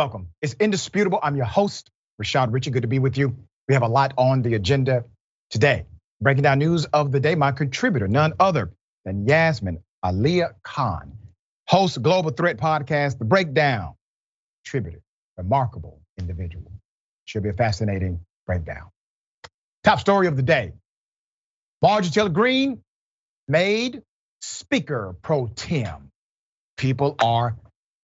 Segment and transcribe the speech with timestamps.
[0.00, 0.28] Welcome.
[0.40, 1.20] It's indisputable.
[1.22, 2.70] I'm your host, Rashad Richey.
[2.70, 3.36] Good to be with you.
[3.68, 5.04] We have a lot on the agenda
[5.50, 5.84] today.
[6.22, 8.72] Breaking down news of the day, my contributor, none other
[9.04, 11.18] than Yasmin Aliya Khan,
[11.68, 13.92] host Global Threat Podcast, The Breakdown.
[14.64, 15.02] Contributor,
[15.36, 16.72] remarkable individual.
[17.26, 18.88] Should be a fascinating breakdown.
[19.84, 20.72] Top story of the day.
[21.82, 22.80] Marjorie Taylor Greene
[23.48, 24.00] made
[24.40, 26.10] Speaker pro tem.
[26.78, 27.54] People are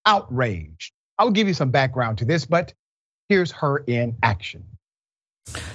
[0.05, 0.93] outraged.
[1.19, 2.75] I'll give you some background to this, but
[3.29, 4.65] here's her in action.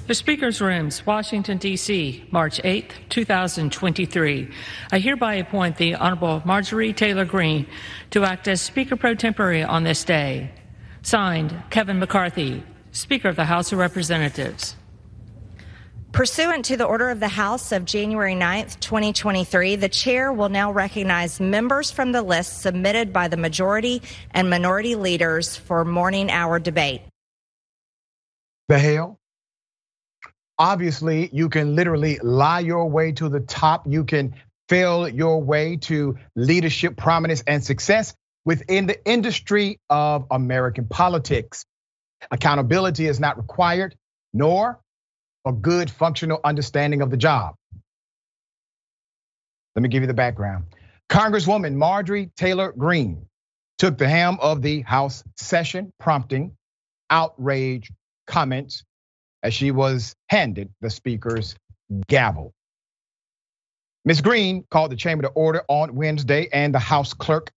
[0.07, 4.51] The Speaker's Rooms, Washington, D.C., March 8, 2023.
[4.91, 7.65] I hereby appoint the Honorable Marjorie Taylor Greene
[8.09, 10.51] to act as Speaker pro tempore on this day.
[11.03, 14.75] Signed, Kevin McCarthy, Speaker of the House of Representatives.
[16.11, 20.69] Pursuant to the order of the House of January 9th, 2023, the chair will now
[20.69, 26.59] recognize members from the list submitted by the majority and minority leaders for morning hour
[26.59, 27.01] debate.
[28.67, 29.19] The hell?
[30.59, 33.87] Obviously, you can literally lie your way to the top.
[33.87, 34.35] You can
[34.67, 41.65] fail your way to leadership, prominence, and success within the industry of American politics.
[42.31, 43.95] Accountability is not required,
[44.33, 44.81] nor
[45.45, 47.55] a good functional understanding of the job.
[49.75, 50.65] Let me give you the background.
[51.09, 53.25] Congresswoman Marjorie Taylor Greene
[53.77, 56.55] took the helm of the House session, prompting
[57.09, 57.91] outrage
[58.27, 58.83] comments
[59.43, 61.55] as she was handed the Speaker's
[62.07, 62.53] gavel.
[64.05, 64.21] Ms.
[64.21, 67.51] Greene called the chamber to order on Wednesday, and the House clerk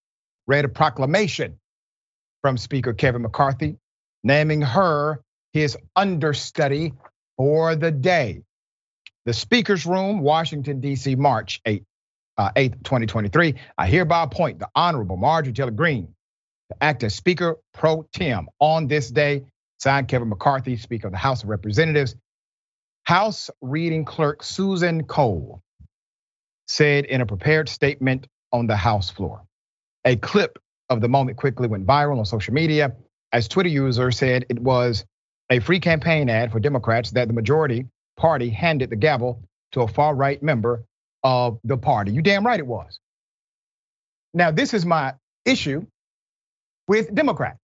[0.46, 1.58] read a proclamation
[2.42, 3.76] from Speaker Kevin McCarthy,
[4.22, 5.20] naming her
[5.52, 6.92] his understudy
[7.36, 8.42] for the day.
[9.26, 11.82] The Speaker's Room, Washington, D.C., March 8,
[12.36, 13.54] uh, 8th, 2023.
[13.78, 16.14] I hereby appoint the Honorable Marjorie Taylor Greene
[16.70, 19.44] to act as Speaker pro tem on this day.
[19.78, 22.16] Signed Kevin McCarthy, Speaker of the House of Representatives.
[23.04, 25.62] House reading clerk Susan Cole
[26.68, 29.42] said in a prepared statement on the House floor.
[30.04, 30.58] A clip
[30.90, 32.94] of the moment quickly went viral on social media
[33.32, 35.04] as Twitter users said it was
[35.50, 39.88] a free campaign ad for Democrats that the majority party handed the gavel to a
[39.88, 40.84] far right member
[41.22, 42.12] of the party.
[42.12, 42.98] You damn right it was.
[44.32, 45.86] Now, this is my issue
[46.88, 47.58] with Democrats.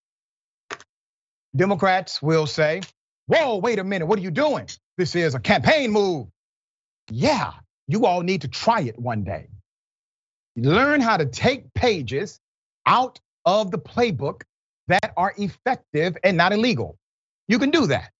[1.55, 2.81] Democrats will say,
[3.27, 4.69] Whoa, wait a minute, what are you doing?
[4.99, 6.27] This is a campaign move.
[7.11, 7.53] Yeah,
[7.87, 9.49] you all need to try it one day.
[10.57, 12.41] Learn how to take pages
[12.87, 14.43] out of the playbook
[14.89, 16.99] that are effective and not illegal.
[17.51, 18.13] You can do that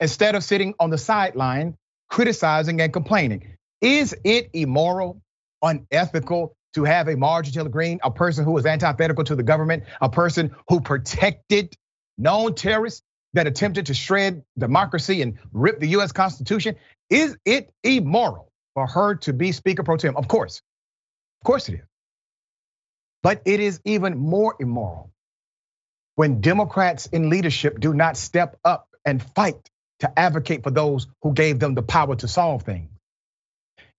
[0.00, 1.78] instead of sitting on the sideline
[2.10, 3.56] criticizing and complaining.
[3.80, 5.22] Is it immoral,
[5.62, 9.84] unethical to have a Marjorie Taylor Greene, a person who was antithetical to the government,
[10.02, 11.74] a person who protected
[12.18, 13.00] known terrorists
[13.32, 16.76] that attempted to shred democracy and rip the US Constitution?
[17.08, 20.14] Is it immoral for her to be Speaker pro tem?
[20.18, 20.60] Of course.
[21.40, 21.86] Of course it is.
[23.22, 25.12] But it is even more immoral
[26.16, 31.32] when Democrats in leadership do not step up and fight to advocate for those who
[31.32, 32.90] gave them the power to solve things.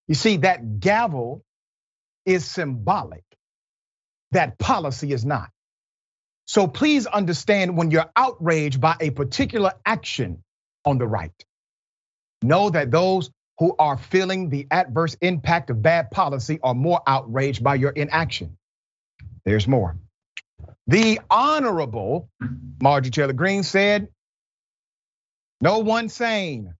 [0.08, 1.42] You see, that gavel
[2.26, 3.24] is symbolic,
[4.32, 5.50] that policy is not.
[6.46, 10.42] So please understand when you're outraged by a particular action
[10.84, 11.44] on the right,
[12.42, 17.62] know that those who are feeling the adverse impact of bad policy are more outraged
[17.62, 18.56] by your inaction.
[19.44, 19.96] There's more.
[20.88, 22.30] The Honorable
[22.80, 24.08] Marjorie Taylor Greene said,
[25.60, 26.74] no one sane.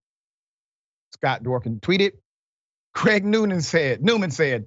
[1.13, 2.13] Scott Dorkin tweeted.
[2.95, 4.67] Craig Newman said, Newman said,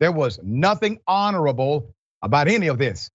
[0.00, 3.10] there was nothing honorable about any of this.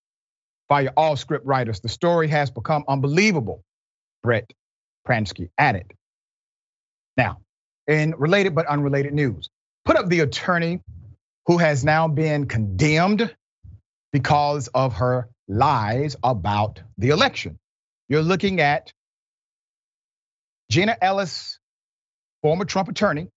[0.70, 1.80] Fire all script writers.
[1.80, 3.64] The story has become unbelievable.
[4.22, 4.54] Brett
[5.08, 5.92] Pransky added.
[7.18, 7.40] Now,
[7.88, 9.50] in related but unrelated news,
[9.84, 10.82] put up the attorney
[11.48, 13.36] who has now been condemned
[14.14, 17.60] because of her lies about the election.
[18.08, 18.94] You're looking at
[20.72, 21.60] Jenna Ellis,
[22.42, 23.28] former Trump attorney.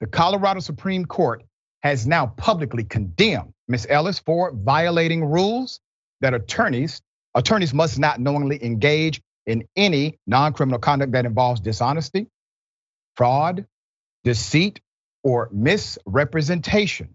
[0.00, 1.44] The Colorado Supreme Court
[1.82, 3.86] has now publicly condemned Ms.
[3.88, 5.80] Ellis for violating rules
[6.20, 7.00] that attorneys
[7.34, 12.26] attorneys must not knowingly engage in any non-criminal conduct that involves dishonesty,
[13.16, 13.66] fraud,
[14.24, 14.80] deceit,
[15.22, 17.14] or misrepresentation.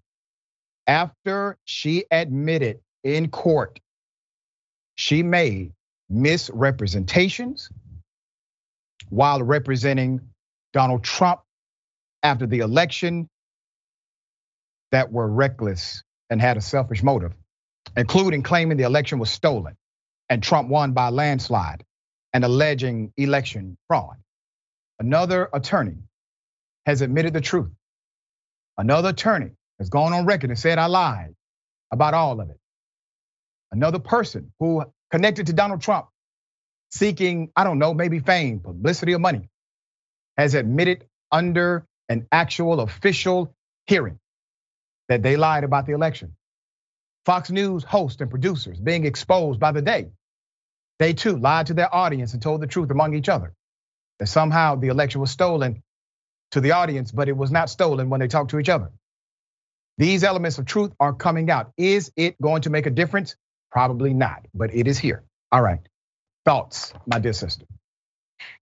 [0.87, 3.79] After she admitted in court
[4.95, 5.73] she made
[6.09, 7.69] misrepresentations
[9.09, 10.21] while representing
[10.73, 11.41] Donald Trump
[12.23, 13.29] after the election
[14.91, 17.33] that were reckless and had a selfish motive,
[17.97, 19.75] including claiming the election was stolen.
[20.29, 21.83] and Trump won by landslide
[22.33, 24.17] and alleging election fraud.
[24.99, 25.97] Another attorney
[26.85, 27.71] has admitted the truth.
[28.77, 31.35] Another attorney has gone on record and said, I lied
[31.91, 32.59] about all of it.
[33.73, 36.07] Another person who connected to Donald Trump
[36.91, 39.49] seeking, I don't know, maybe fame, publicity, or money,
[40.37, 43.55] has admitted under an actual official
[43.87, 44.19] hearing
[45.09, 46.35] that they lied about the election.
[47.25, 50.11] Fox News hosts and producers being exposed by the day.
[50.99, 53.53] They too lied to their audience and told the truth among each other
[54.19, 55.83] that somehow the election was stolen
[56.51, 58.91] to the audience, but it was not stolen when they talked to each other.
[59.97, 61.71] These elements of truth are coming out.
[61.77, 63.35] Is it going to make a difference?
[63.73, 65.23] Probably not, but it is here.
[65.51, 65.79] All right.
[66.45, 67.65] Thoughts, my dear sister?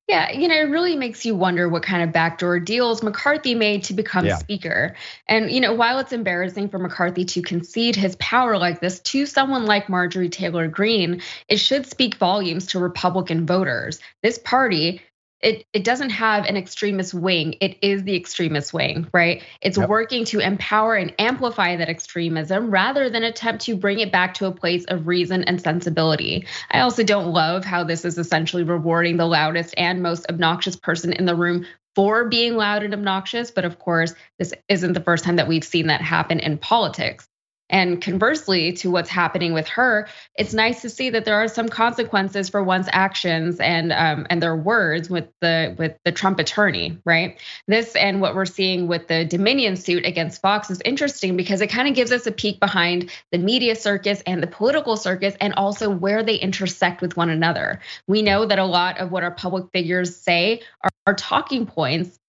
[0.08, 3.84] Yeah, you know, it really makes you wonder what kind of backdoor deals McCarthy made
[3.86, 4.38] to become yeah.
[4.38, 4.96] speaker.
[5.28, 9.26] And, you know, while it's embarrassing for McCarthy to concede his power like this to
[9.26, 14.00] someone like Marjorie Taylor Greene, it should speak volumes to Republican voters.
[14.24, 15.02] This party
[15.42, 17.56] it, it doesn't have an extremist wing.
[17.62, 19.44] It is the extremist wing, right?
[19.62, 19.90] It's yep.
[19.90, 24.46] working to empower and amplify that extremism rather than attempt to bring it back to
[24.46, 26.46] a place of reason and sensibility.
[26.70, 31.14] I also don't love how this is essentially rewarding the loudest and most obnoxious person
[31.14, 31.66] in the room
[31.96, 33.52] for being loud and obnoxious.
[33.52, 37.28] But of course, this isn't the first time that we've seen that happen in politics.
[37.72, 41.70] And conversely to what's happening with her, it's nice to see that there are some
[41.70, 46.98] consequences for one's actions and um, and their words with the with the Trump attorney,
[47.06, 47.40] right?
[47.68, 51.68] This and what we're seeing with the Dominion suit against Fox is interesting because it
[51.68, 55.54] kind of gives us a peek behind the media circus and the political circus and
[55.54, 57.80] also where they intersect with one another.
[58.06, 62.20] We know that a lot of what our public figures say are, are talking points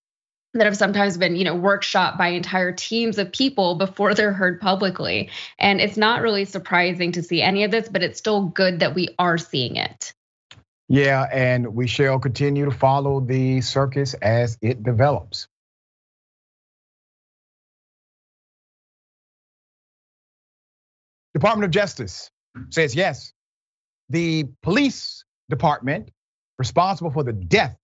[0.54, 4.60] that have sometimes been you know workshopped by entire teams of people before they're heard
[4.60, 5.30] publicly.
[5.58, 8.94] And it's not really surprising to see any of this but it's still good that
[8.94, 10.12] we are seeing it.
[10.88, 15.48] Yeah and we shall continue to follow the circus as it develops.
[21.34, 22.30] Department of justice
[22.68, 23.32] says yes.
[24.10, 26.10] The police department
[26.58, 27.76] responsible for the death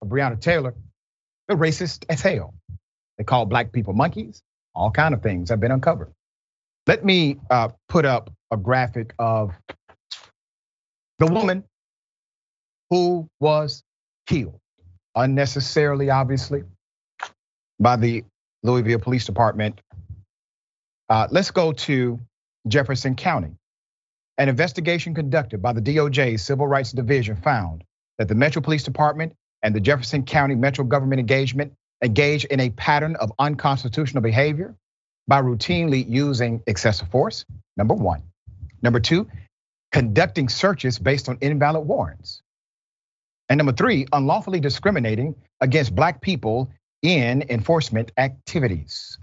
[0.00, 0.74] of breonna taylor
[1.48, 2.54] they're racist as hell.
[3.16, 4.42] They call black people monkeys.
[4.74, 6.12] All kind of things have been uncovered.
[6.86, 9.52] Let me uh, put up a graphic of
[11.18, 11.64] the woman
[12.90, 13.82] who was
[14.26, 14.60] killed
[15.14, 16.62] unnecessarily, obviously,
[17.80, 18.24] by the
[18.62, 19.80] Louisville Police Department.
[21.08, 22.20] Uh, let's go to
[22.68, 23.56] Jefferson County.
[24.36, 27.82] An investigation conducted by the DOJ Civil Rights Division found
[28.18, 31.72] that the Metro Police Department and the Jefferson County Metro government engagement
[32.02, 34.74] engage in a pattern of unconstitutional behavior
[35.26, 37.44] by routinely using excessive force,
[37.76, 38.22] number one.
[38.82, 39.28] Number two,
[39.92, 42.42] conducting searches based on invalid warrants.
[43.48, 46.70] And number three, unlawfully discriminating against Black people
[47.02, 49.18] in enforcement activities.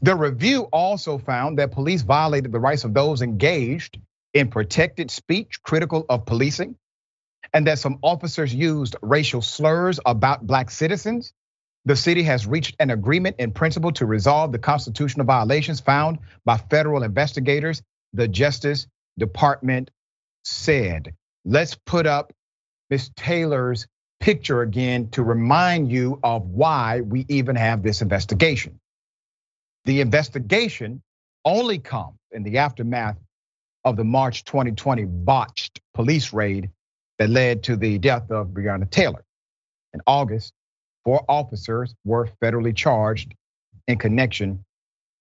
[0.00, 3.98] The review also found that police violated the rights of those engaged
[4.34, 6.76] in protected speech critical of policing,
[7.52, 11.32] and that some officers used racial slurs about black citizens.
[11.84, 16.56] The city has reached an agreement in principle to resolve the constitutional violations found by
[16.56, 17.82] federal investigators,
[18.12, 18.86] the Justice
[19.18, 19.90] Department
[20.44, 21.14] said.
[21.44, 22.32] Let's put up
[22.90, 23.10] Ms.
[23.16, 23.86] Taylor's
[24.20, 28.78] picture again to remind you of why we even have this investigation.
[29.84, 31.02] The investigation
[31.44, 33.16] only comes in the aftermath
[33.84, 36.70] of the March 2020 botched police raid
[37.22, 39.22] that led to the death of Breonna Taylor.
[39.94, 40.52] In August,
[41.04, 43.32] four officers were federally charged
[43.86, 44.64] in connection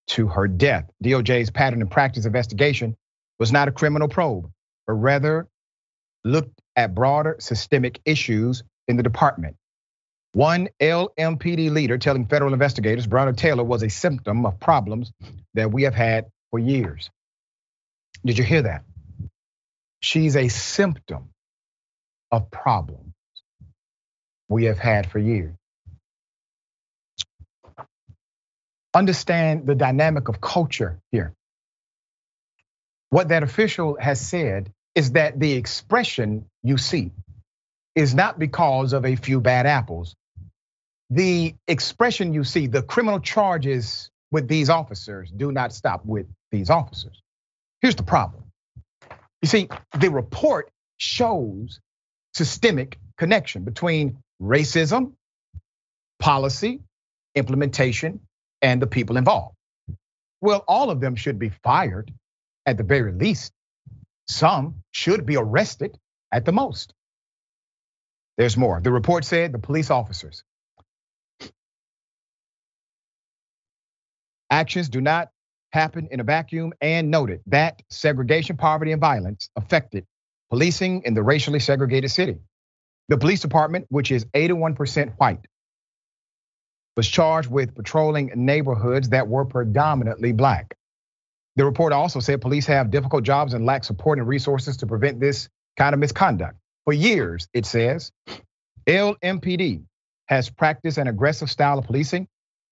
[0.08, 0.90] to her death.
[1.04, 2.98] DOJ's pattern and practice investigation
[3.38, 4.50] was not a criminal probe,
[4.88, 5.48] but rather
[6.24, 9.56] looked at broader systemic issues in the department.
[10.32, 15.12] One LMPD leader telling federal investigators Breonna Taylor was a symptom of problems
[15.54, 17.12] that we have had for years.
[18.26, 18.86] Did you hear that?
[20.00, 21.31] She's a symptom
[22.32, 23.14] of problems
[24.50, 25.54] we have had for years.
[28.94, 31.34] Understand the dynamic of culture here.
[33.10, 37.12] What that official has said is that the expression you see
[37.96, 40.16] is not because of a few bad apples.
[41.10, 46.70] The expression you see, the criminal charges with these officers do not stop with these
[46.70, 47.22] officers.
[47.82, 48.44] Here's the problem.
[49.42, 51.80] You see, the report shows
[52.34, 55.14] systemic connection between racism,
[56.20, 56.82] policy,
[57.36, 58.20] implementation,
[58.62, 59.56] and the people involved.
[60.42, 62.12] Well, all of them should be fired
[62.66, 63.52] at the very least.
[64.28, 65.98] Some should be arrested
[66.32, 66.94] at the most.
[68.38, 68.82] There's more.
[68.82, 70.44] The report said the police officers
[74.52, 75.30] actions do not
[75.72, 80.06] happen in a vacuum and noted that segregation, poverty, and violence affected
[80.52, 82.38] policing in the racially segregated city.
[83.08, 85.46] The police department, which is 81% white,
[86.98, 90.76] was charged with patrolling neighborhoods that were predominantly black.
[91.56, 95.20] The report also said police have difficult jobs and lack support and resources to prevent
[95.20, 96.58] this kind of misconduct.
[96.86, 98.12] For years, it says,
[98.88, 99.84] LMPD
[100.28, 102.28] has practiced an aggressive style of policing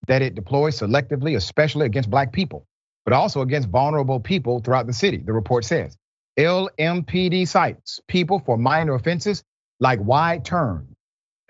[0.07, 2.65] that it deploys selectively, especially against black people,
[3.05, 5.95] but also against vulnerable people throughout the city, the report says.
[6.39, 9.43] LMPD cites people for minor offenses
[9.81, 10.95] like wide turns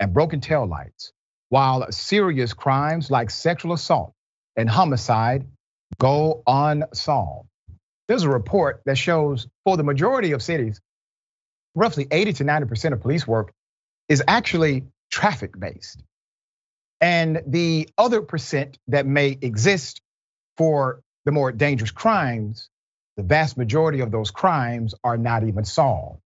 [0.00, 1.12] and broken tail lights,
[1.48, 4.12] while serious crimes like sexual assault
[4.56, 5.46] and homicide
[5.98, 7.48] go unsolved.
[8.08, 10.80] There's a report that shows for the majority of cities,
[11.76, 13.52] roughly 80 to 90% of police work
[14.08, 16.02] is actually traffic based.
[17.00, 20.00] And the other percent that may exist
[20.56, 22.68] for the more dangerous crimes,
[23.16, 26.20] the vast majority of those crimes are not even solved.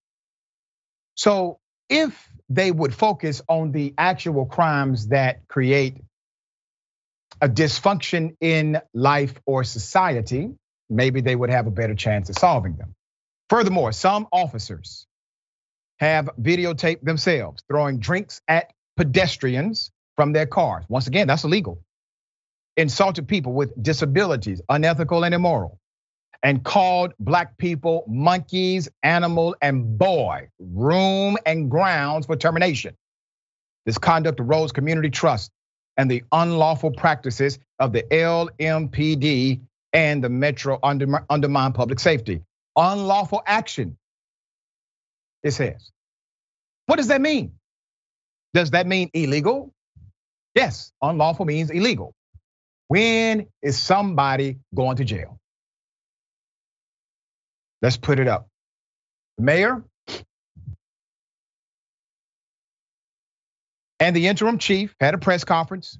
[1.16, 5.98] So if they would focus on the actual crimes that create
[7.40, 10.50] a dysfunction in life or society,
[10.88, 12.94] maybe they would have a better chance of solving them.
[13.48, 15.06] Furthermore, some officers
[15.98, 20.84] have videotaped themselves throwing drinks at pedestrians from their cars.
[20.88, 21.82] Once again, that's illegal.
[22.76, 25.78] Insulted people with disabilities, unethical and immoral,
[26.44, 32.94] and called black people monkeys, animal, and boy, room and grounds for termination.
[33.86, 35.50] This conduct erodes community trust
[35.96, 39.60] and the unlawful practices of the LMPD
[39.92, 42.42] and the Metro undermine public safety.
[42.76, 43.96] Unlawful action,
[45.42, 45.90] it says.
[46.86, 47.52] What does that mean?
[48.52, 49.72] Does that mean illegal?
[50.54, 52.12] Yes, unlawful means illegal.
[52.88, 55.38] When is somebody going to jail?
[57.84, 58.48] Let's put it up.
[59.36, 59.84] The mayor
[64.00, 65.98] and the interim chief had a press conference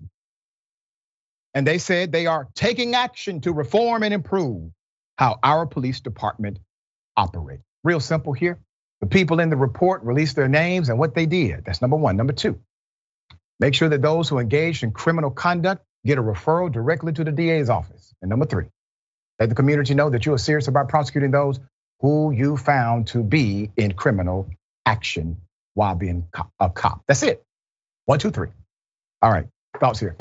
[1.52, 4.70] and they said they are taking action to reform and improve
[5.18, 6.58] how our police department
[7.18, 7.62] operates.
[7.82, 8.60] Real simple here.
[9.02, 11.66] The people in the report released their names and what they did.
[11.66, 12.16] That's number one.
[12.16, 12.60] Number two,
[13.60, 17.32] make sure that those who engaged in criminal conduct get a referral directly to the
[17.32, 18.14] DA's office.
[18.22, 18.68] And number three,
[19.38, 21.60] let the community know that you are serious about prosecuting those
[22.00, 24.48] who you found to be in criminal
[24.86, 25.36] action
[25.74, 26.26] while being
[26.60, 27.02] a cop.
[27.06, 27.42] That's it.
[28.06, 28.48] One, two, three.
[29.22, 29.46] All right,
[29.80, 30.16] thoughts here.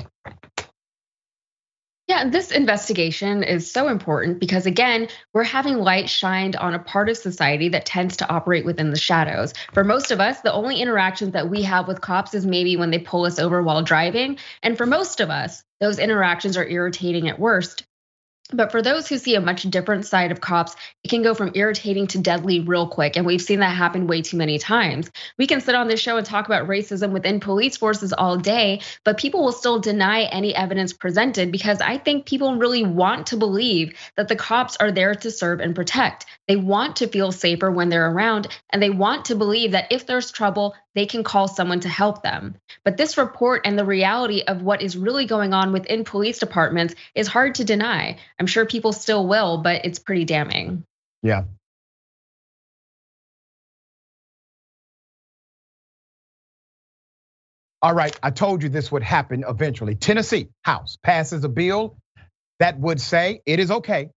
[2.08, 7.08] Yeah, this investigation is so important because, again, we're having light shined on a part
[7.08, 9.54] of society that tends to operate within the shadows.
[9.72, 12.92] For most of us, the only interactions that we have with cops is maybe when
[12.92, 14.38] they pull us over while driving.
[14.62, 17.86] And for most of us, those interactions are irritating at worst.
[18.54, 21.52] But for those who see a much different side of cops, it can go from
[21.56, 23.16] irritating to deadly real quick.
[23.16, 25.12] And we've seen that happen way too many times.
[25.38, 28.82] We can sit on this show and talk about racism within police forces all day,
[29.04, 33.38] but people will still deny any evidence presented because I think people really want to
[33.38, 36.26] believe that the cops are there to serve and protect.
[36.48, 40.06] They want to feel safer when they're around, and they want to believe that if
[40.06, 42.56] there's trouble, they can call someone to help them.
[42.84, 46.94] But this report and the reality of what is really going on within police departments
[47.16, 48.18] is hard to deny.
[48.44, 50.84] I'm sure people still will, but it's pretty damning.
[51.22, 51.46] Yeah.
[57.82, 59.96] All right, I told you this would happen eventually.
[59.96, 61.96] Tennessee House passes a bill
[62.60, 64.10] that would say it is okay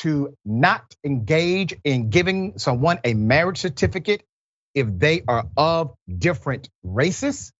[0.00, 4.22] to not engage in giving someone a marriage certificate
[4.74, 7.50] if they are of different races,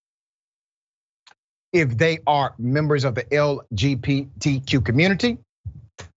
[1.73, 5.39] if they are members of the LGBTQ community,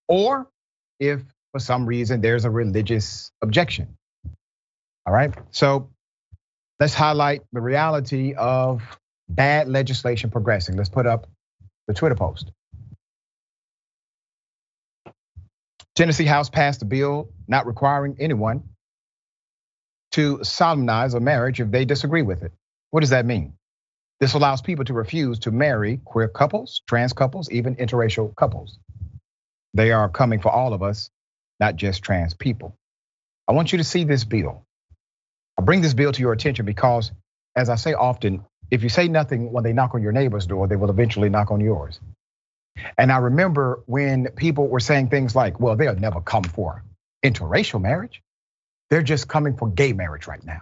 [0.08, 0.48] or
[1.00, 1.22] if
[1.52, 3.98] for some reason there's a religious objection.
[5.06, 5.90] All right, so
[6.80, 8.82] let's highlight the reality of
[9.30, 10.76] bad legislation progressing.
[10.76, 11.28] Let's put up
[11.88, 12.52] the Twitter post.
[15.96, 18.64] Tennessee House passed a bill not requiring anyone
[20.12, 22.52] to solemnize a marriage if they disagree with it.
[22.92, 23.54] What does that mean?
[24.20, 28.80] This allows people to refuse to marry queer couples, trans couples, even interracial couples.
[29.76, 31.12] They are coming for all of us,
[31.60, 32.78] not just trans people.
[33.48, 34.66] I want you to see this bill.
[35.60, 37.12] I bring this bill to your attention because,
[37.56, 40.68] as I say often, if you say nothing when they knock on your neighbor's door,
[40.68, 42.00] they will eventually knock on yours.
[42.98, 46.84] And I remember when people were saying things like, well, they'll never come for
[47.24, 48.24] interracial marriage.
[48.90, 50.62] They're just coming for gay marriage right now.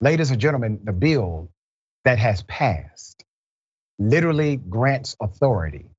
[0.00, 1.50] Ladies and gentlemen, the bill
[2.04, 3.24] that has passed
[3.98, 5.90] literally grants authority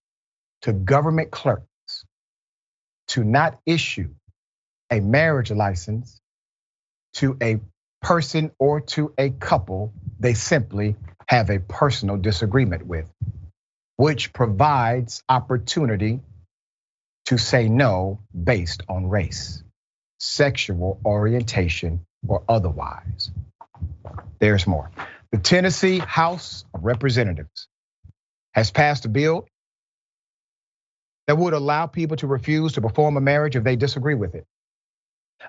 [0.62, 1.66] to government clerks
[3.10, 4.10] to not issue
[4.92, 6.20] a marriage license
[7.13, 7.60] to a
[8.01, 10.96] person or to a couple they simply
[11.28, 13.10] have a personal disagreement with,
[13.98, 16.20] which provides opportunity
[17.25, 19.63] to say no based on race,
[20.20, 23.32] sexual orientation, or otherwise.
[24.39, 24.92] There's more.
[25.32, 27.68] The Tennessee House of Representatives
[28.54, 29.48] has passed a bill
[31.30, 34.48] that would allow people to refuse to perform a marriage if they disagree with it.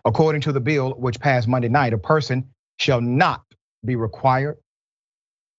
[0.05, 3.43] According to the bill, which passed Monday night, a person shall not
[3.83, 4.59] be required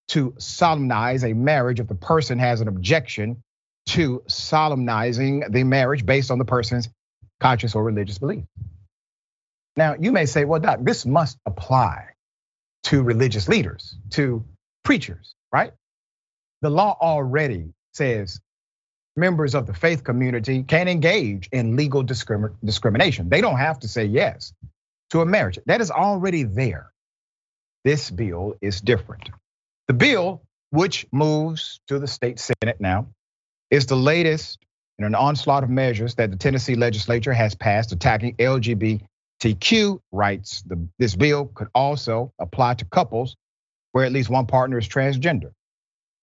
[0.10, 3.42] to solemnize a marriage if the person has an objection
[3.88, 6.88] to solemnizing the marriage based on the person's
[7.40, 8.44] conscious or religious belief.
[9.76, 12.10] Now, you may say, well, Doc, this must apply
[12.84, 14.46] to religious leaders, to
[14.84, 15.72] preachers, right?
[16.62, 18.40] The law already says
[19.16, 23.30] members of the faith community can engage in legal discrimination.
[23.30, 24.54] They don't have to say yes
[25.10, 25.60] to a marriage.
[25.66, 26.92] That is already there.
[27.84, 29.30] This bill is different.
[29.88, 33.08] The bill, which moves to the state Senate now,
[33.70, 34.60] is the latest
[35.00, 40.62] in an onslaught of measures that the Tennessee legislature has passed attacking LGBTQ rights.
[40.62, 43.36] The, this bill could also apply to couples
[43.92, 45.52] where at least one partner is transgender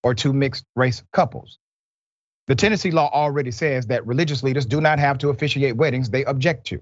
[0.02, 1.58] or two mixed race couples.
[2.48, 6.24] The Tennessee law already says that religious leaders do not have to officiate weddings they
[6.24, 6.80] object to.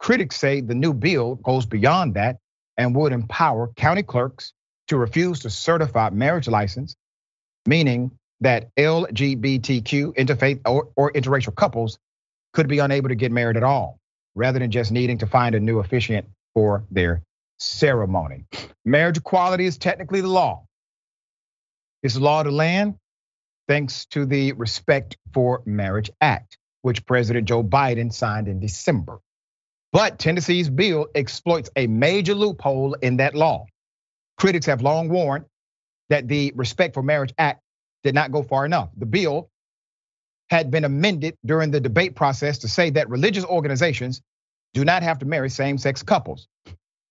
[0.00, 2.38] Critics say the new bill goes beyond that
[2.76, 4.52] and would empower county clerks
[4.88, 6.96] to refuse to certify marriage license,
[7.66, 8.10] meaning
[8.40, 11.96] that LGBTQ, interfaith, or, or interracial couples
[12.52, 13.98] could be unable to get married at all,
[14.34, 17.22] rather than just needing to find a new officiant for their
[17.58, 18.44] ceremony.
[18.84, 20.66] Marriage equality is technically the law.
[22.02, 22.96] It's the law of the land,
[23.68, 29.18] thanks to the Respect for Marriage Act, which President Joe Biden signed in December.
[29.92, 33.66] But Tennessee's bill exploits a major loophole in that law.
[34.36, 35.44] Critics have long warned
[36.08, 37.60] that the Respect for Marriage Act
[38.02, 38.90] did not go far enough.
[38.96, 39.50] The bill
[40.50, 44.20] had been amended during the debate process to say that religious organizations
[44.74, 46.48] do not have to marry same sex couples.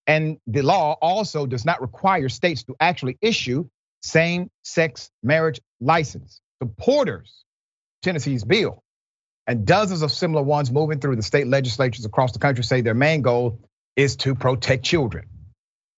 [0.05, 3.67] And the law also does not require states to actually issue
[4.01, 6.41] same sex marriage license.
[6.63, 7.43] Supporters,
[8.03, 8.81] Tennessee's bill,
[9.47, 12.93] and dozens of similar ones moving through the state legislatures across the country say their
[12.93, 13.59] main goal
[13.97, 15.27] is to protect children.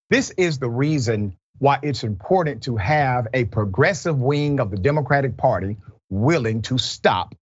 [0.10, 5.38] This is the reason why it's important to have a progressive wing of the Democratic
[5.38, 5.78] Party
[6.10, 7.36] willing to stop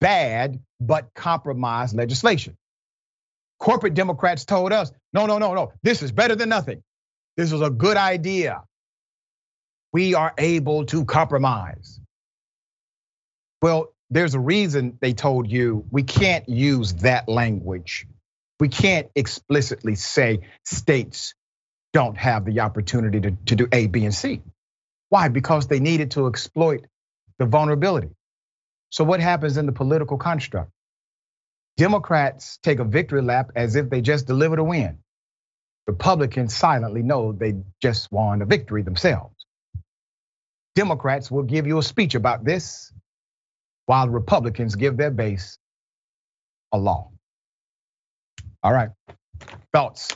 [0.00, 2.56] bad but compromised legislation.
[3.58, 6.82] Corporate Democrats told us, no, no, no, no, this is better than nothing.
[7.36, 8.62] This is a good idea.
[9.92, 12.00] We are able to compromise.
[13.62, 18.06] Well, there's a reason they told you we can't use that language.
[18.60, 21.34] We can't explicitly say states
[21.92, 24.42] don't have the opportunity to, to do A, B, and C.
[25.08, 25.28] Why?
[25.28, 26.86] Because they needed to exploit
[27.38, 28.10] the vulnerability.
[28.90, 30.70] So, what happens in the political construct?
[31.76, 34.98] Democrats take a victory lap as if they just delivered a win.
[35.86, 39.34] Republicans silently know they just won a victory themselves.
[40.74, 42.92] Democrats will give you a speech about this
[43.86, 45.58] while Republicans give their base
[46.72, 47.10] a law.
[48.62, 48.90] All right,
[49.72, 50.08] thoughts?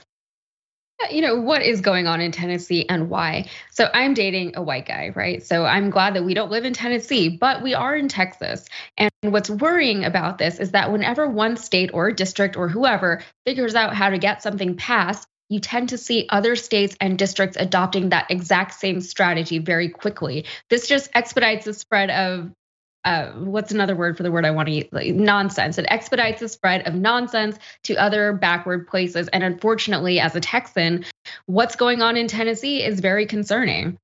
[1.11, 3.51] You know, what is going on in Tennessee and why?
[3.71, 5.43] So, I'm dating a white guy, right?
[5.43, 8.65] So, I'm glad that we don't live in Tennessee, but we are in Texas.
[8.97, 13.75] And what's worrying about this is that whenever one state or district or whoever figures
[13.75, 18.09] out how to get something passed, you tend to see other states and districts adopting
[18.09, 20.47] that exact same strategy very quickly.
[20.71, 22.51] This just expedites the spread of
[23.07, 24.89] uh, what's another word for the word I want to use?
[24.91, 25.79] Like, nonsense.
[25.79, 29.29] It expedites the spread of nonsense to other backward places.
[29.29, 31.05] And unfortunately, as a Texan,
[31.47, 33.97] what's going on in Tennessee is very concerning.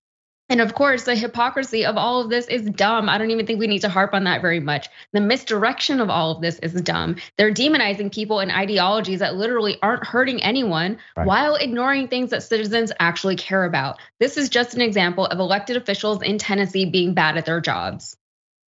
[0.49, 3.09] And of course, the hypocrisy of all of this is dumb.
[3.09, 4.89] I don't even think we need to harp on that very much.
[5.13, 7.17] The misdirection of all of this is dumb.
[7.39, 11.27] They're demonizing people and ideologies that literally aren't hurting anyone right.
[11.27, 13.99] while ignoring things that citizens actually care about.
[14.21, 18.17] This is just an example of elected officials in Tennessee being bad at their jobs.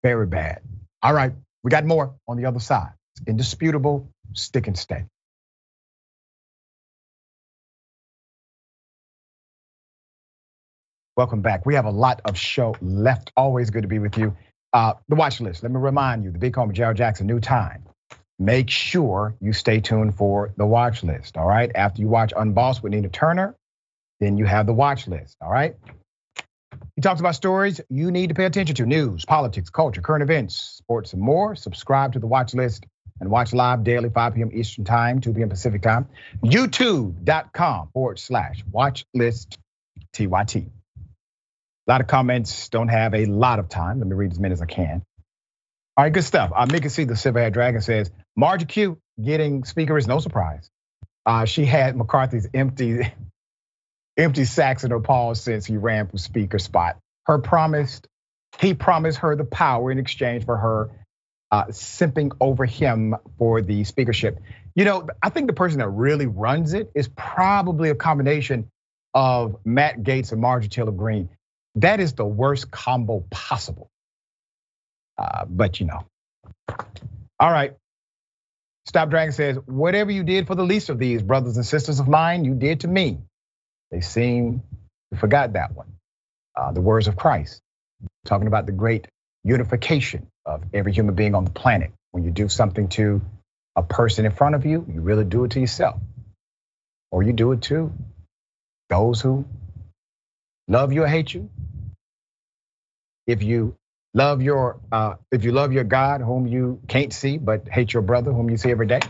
[0.02, 0.62] Very bad.
[1.02, 1.34] All right,
[1.64, 2.92] we got more on the other side.
[3.16, 5.06] It's indisputable, stick and stay.
[11.16, 11.66] Welcome back.
[11.66, 13.32] We have a lot of show left.
[13.36, 14.36] Always good to be with you.
[14.72, 15.62] Uh, the watch list.
[15.62, 17.84] Let me remind you: the Big Home, of Gerald Jackson, new time.
[18.38, 21.36] make sure you stay tuned for the watch list.
[21.38, 21.70] All right.
[21.74, 23.56] After you watch Unbossed with Nina Turner,
[24.20, 25.36] then you have the watch list.
[25.42, 25.76] All right.
[26.96, 30.56] He talks about stories you need to pay attention to news, politics, culture, current events,
[30.56, 31.54] sports, and more.
[31.56, 32.84] Subscribe to the watch list
[33.20, 34.50] and watch live daily, 5 p.m.
[34.52, 35.48] Eastern Time, 2 p.m.
[35.48, 36.08] Pacific Time.
[36.44, 39.58] YouTube.com forward slash watch list
[40.12, 40.56] TYT.
[40.56, 43.98] A lot of comments don't have a lot of time.
[43.98, 45.02] Let me read as many as I can.
[45.96, 46.52] All right, good stuff.
[46.54, 50.70] Uh, Mickey C, the Silverhead Dragon says, Margie Q getting speaker is no surprise.
[51.24, 53.12] Uh, she had McCarthy's empty
[54.16, 56.98] empty sacks in her paws since he ran for speaker spot.
[57.26, 58.08] Her promised,
[58.60, 60.90] he promised her the power in exchange for her
[61.50, 64.40] uh, simping over him for the speakership.
[64.74, 68.68] You know, I think the person that really runs it is probably a combination
[69.14, 71.28] of Matt Gaetz and Marjorie Taylor Greene.
[71.76, 73.90] That is the worst combo possible.
[75.18, 76.06] Uh, but you know.
[77.38, 77.74] All right.
[78.86, 82.08] Stop Dragon says, whatever you did for the least of these brothers and sisters of
[82.08, 83.18] mine, you did to me.
[83.92, 84.64] They seem
[85.12, 85.88] to forgot that one.
[86.56, 87.60] Uh, the words of Christ,
[88.26, 89.08] talking about the great
[89.44, 91.92] unification of every human being on the planet.
[92.12, 93.22] When you do something to
[93.76, 96.00] a person in front of you, you really do it to yourself.
[97.12, 97.92] Or you do it to
[98.90, 99.46] those who
[100.68, 101.50] love you or hate you.
[103.26, 103.76] If you
[104.14, 108.02] love your uh, if you love your God whom you can't see, but hate your
[108.02, 109.00] brother whom you see every day,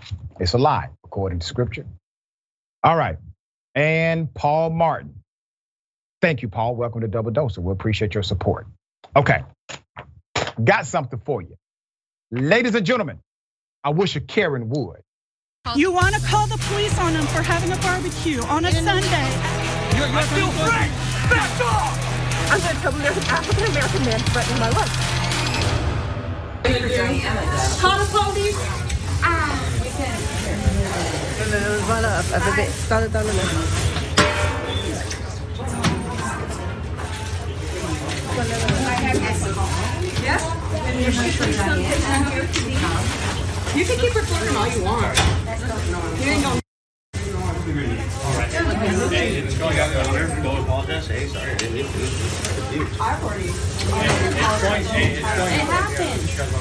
[0.41, 1.87] it's a lie, according to scripture.
[2.85, 3.19] All right
[3.75, 5.23] and Paul Martin.
[6.21, 6.77] Thank you, Paul.
[6.77, 7.59] Welcome to Double Dose.
[7.59, 8.67] We appreciate your support.
[9.17, 9.43] Okay,
[10.63, 11.57] got something for you.
[12.31, 13.19] Ladies and gentlemen,
[13.85, 15.01] I wish a Karen would.
[15.77, 19.29] You want to call the police on them for having a barbecue on a Sunday?
[19.97, 20.89] You're, you're still free!
[21.31, 22.51] Back off!
[22.51, 25.13] I'm going to tell them there's an African American man threatening my life.
[27.81, 28.57] Call the police.
[29.25, 30.32] Ah.
[31.53, 33.23] Dale, dale, dale.
[43.75, 45.19] You can keep recording all you want.
[46.21, 46.61] You ain't gonna.
[48.25, 48.51] All right.
[48.51, 49.69] Let's go.
[50.43, 51.07] Go apologize.
[51.07, 51.53] Hey, sorry.
[52.99, 53.49] I've already.
[53.49, 53.55] It
[55.69, 56.21] happened.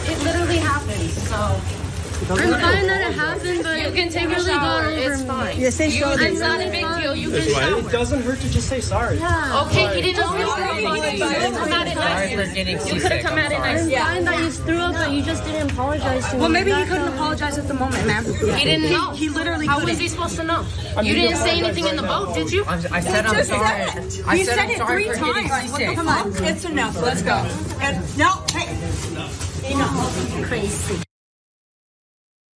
[0.10, 1.10] It literally happened.
[1.12, 1.81] So.
[2.30, 4.90] I'm fine that it happened, but you can take a shower.
[4.92, 5.60] It's fine.
[5.60, 6.26] Yeah, say sorry.
[6.26, 7.16] It's not a big deal.
[7.16, 7.80] You can shower.
[7.80, 9.18] It doesn't hurt to just say sorry.
[9.18, 9.64] Yeah.
[9.68, 10.80] Okay, he didn't throw up.
[10.82, 12.94] You could have come at it nice.
[12.94, 13.86] You could have come at it nice.
[13.86, 16.40] It's fine that you threw up, but you just didn't apologize to me.
[16.42, 18.24] Well, maybe he couldn't apologize at the moment, ma'am.
[18.26, 19.12] He didn't know.
[19.12, 19.90] He literally How couldn't.
[19.90, 20.66] was he supposed to know?
[21.02, 22.64] You didn't say anything in the boat, did you?
[22.66, 23.66] I said I'm sorry.
[24.26, 25.72] I He said said I'm it sorry three for getting times.
[25.72, 25.96] seasick.
[25.96, 27.02] Come on, it's enough.
[27.02, 27.34] Let's go.
[27.82, 28.68] And- No, hey.
[29.72, 30.44] Enough.
[30.48, 31.02] Crazy.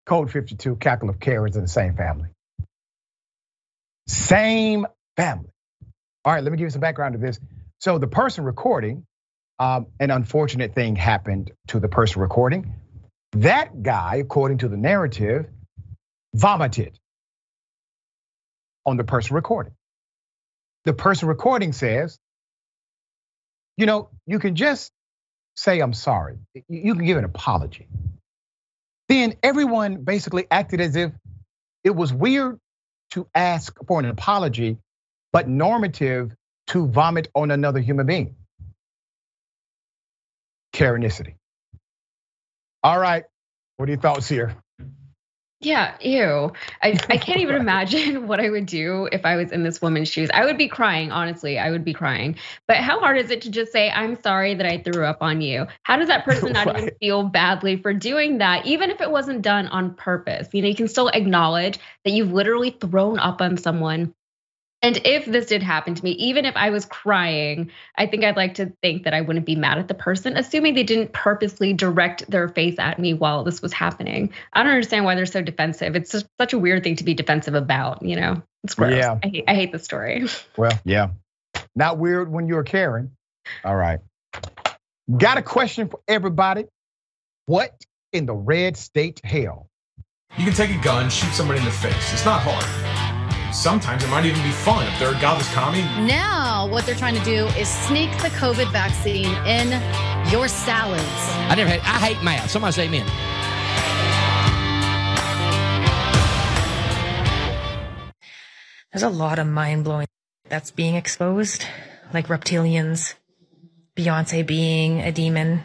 [0.05, 2.29] Code 52, cackle of Karens in the same family.
[4.07, 4.85] Same
[5.17, 5.49] family.
[6.23, 7.39] All right, let me give you some background to this.
[7.79, 9.05] So the person recording,
[9.59, 12.73] um, an unfortunate thing happened to the person recording.
[13.33, 15.47] That guy, according to the narrative,
[16.33, 16.99] vomited
[18.85, 19.73] on the person recording.
[20.85, 22.17] The person recording says,
[23.77, 24.91] you know, you can just
[25.55, 26.37] say, I'm sorry.
[26.69, 27.87] You can give an apology.
[29.09, 31.11] Then everyone basically acted as if
[31.83, 32.59] it was weird
[33.11, 34.77] to ask for an apology,
[35.33, 36.33] but normative
[36.67, 38.35] to vomit on another human being.
[40.73, 41.35] Karenicity.
[42.83, 43.25] All right,
[43.77, 44.55] what are your thoughts here?
[45.65, 46.53] Yeah, ew.
[46.83, 50.07] I, I can't even imagine what I would do if I was in this woman's
[50.09, 50.29] shoes.
[50.31, 51.57] I would be crying, honestly.
[51.57, 52.35] I would be crying.
[52.67, 55.41] But how hard is it to just say, I'm sorry that I threw up on
[55.41, 55.65] you?
[55.81, 59.41] How does that person not even feel badly for doing that, even if it wasn't
[59.41, 60.47] done on purpose?
[60.51, 64.13] You know, you can still acknowledge that you've literally thrown up on someone.
[64.85, 68.35] And if this did happen to me, even if I was crying, I think I'd
[68.35, 71.73] like to think that I wouldn't be mad at the person, assuming they didn't purposely
[71.73, 74.31] direct their face at me while this was happening.
[74.53, 75.95] I don't understand why they're so defensive.
[75.95, 78.43] It's just such a weird thing to be defensive about, you know?
[78.63, 78.95] It's gross.
[78.95, 79.17] Yeah.
[79.23, 80.27] I, hate, I hate the story.
[80.55, 81.09] Well, yeah.
[81.75, 83.11] Not weird when you're Karen.
[83.63, 84.01] All right.
[85.17, 86.65] Got a question for everybody.
[87.47, 87.73] What
[88.13, 89.67] in the red state hell?
[90.37, 92.13] You can take a gun, shoot somebody in the face.
[92.13, 93.04] It's not hard.
[93.55, 95.81] Sometimes it might even be fun if they're a godless commie.
[96.05, 99.69] Now, what they're trying to do is sneak the COVID vaccine in
[100.29, 101.01] your salads.
[101.49, 101.79] I never had.
[101.79, 102.51] I hate math.
[102.51, 103.07] Somebody say amen.
[108.91, 110.07] There's a lot of mind blowing
[110.49, 111.65] that's being exposed,
[112.13, 113.13] like reptilians,
[113.95, 115.63] Beyonce being a demon,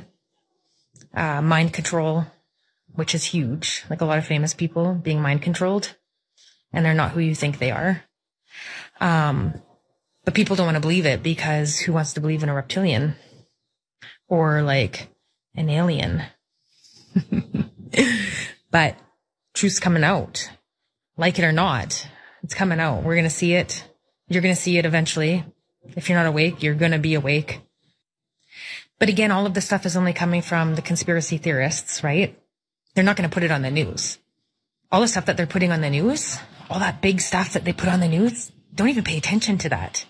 [1.12, 2.26] uh, mind control,
[2.94, 3.84] which is huge.
[3.90, 5.96] Like a lot of famous people being mind controlled
[6.72, 8.02] and they're not who you think they are.
[9.00, 9.54] Um,
[10.24, 13.14] but people don't want to believe it because who wants to believe in a reptilian
[14.28, 15.08] or like
[15.54, 16.22] an alien?
[18.70, 18.96] but
[19.54, 20.50] truth's coming out,
[21.16, 22.06] like it or not.
[22.42, 23.02] It's coming out.
[23.02, 23.84] We're going to see it.
[24.28, 25.44] You're going to see it eventually.
[25.96, 27.60] If you're not awake, you're going to be awake.
[28.98, 32.38] But again, all of this stuff is only coming from the conspiracy theorists, right?
[32.94, 34.18] They're not going to put it on the news.
[34.92, 36.38] All the stuff that they're putting on the news,
[36.70, 39.70] all that big stuff that they put on the news, don't even pay attention to
[39.70, 40.06] that.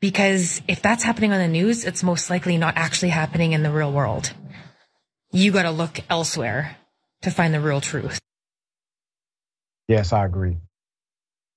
[0.00, 3.70] Because if that's happening on the news, it's most likely not actually happening in the
[3.70, 4.32] real world.
[5.32, 6.76] You got to look elsewhere
[7.22, 8.20] to find the real truth.
[9.88, 10.58] Yes, I agree.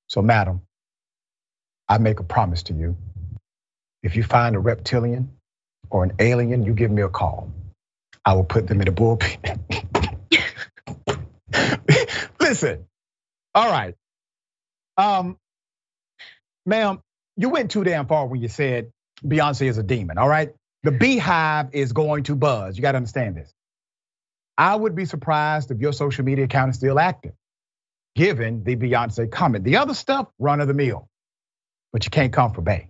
[0.08, 0.62] So, madam,
[1.88, 2.98] I make a promise to you.
[4.02, 5.30] If you find a reptilian
[5.89, 7.52] or an alien, you give me a call.
[8.26, 9.60] I will put them in a bullpen.
[12.39, 12.86] Listen,
[13.54, 13.96] all right.
[15.02, 15.38] Um,
[16.66, 17.02] ma'am,
[17.36, 18.92] you went too damn far when you said
[19.26, 20.54] Beyonce is a demon, all right?
[20.84, 22.78] The beehive is going to buzz.
[22.78, 23.52] You got to understand this.
[24.58, 27.34] I would be surprised if your social media account is still active
[28.16, 29.64] given the Beyonce comment.
[29.64, 31.08] The other stuff, run of the mill,
[31.94, 32.90] but you can't come for Bay.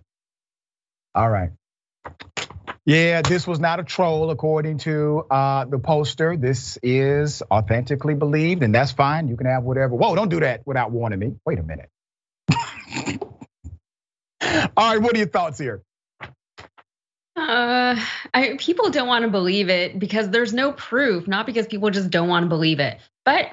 [1.14, 1.50] All right.
[2.84, 6.36] Yeah, this was not a troll according to uh, the poster.
[6.36, 9.28] This is authentically believed, and that's fine.
[9.28, 9.94] You can have whatever.
[9.94, 11.36] Whoa, don't do that without warning me.
[11.46, 11.88] Wait a minute.
[14.76, 15.82] All right, what are your thoughts here?
[17.34, 17.98] Uh,
[18.34, 22.10] I, people don't want to believe it because there's no proof, not because people just
[22.10, 22.98] don't want to believe it.
[23.24, 23.46] But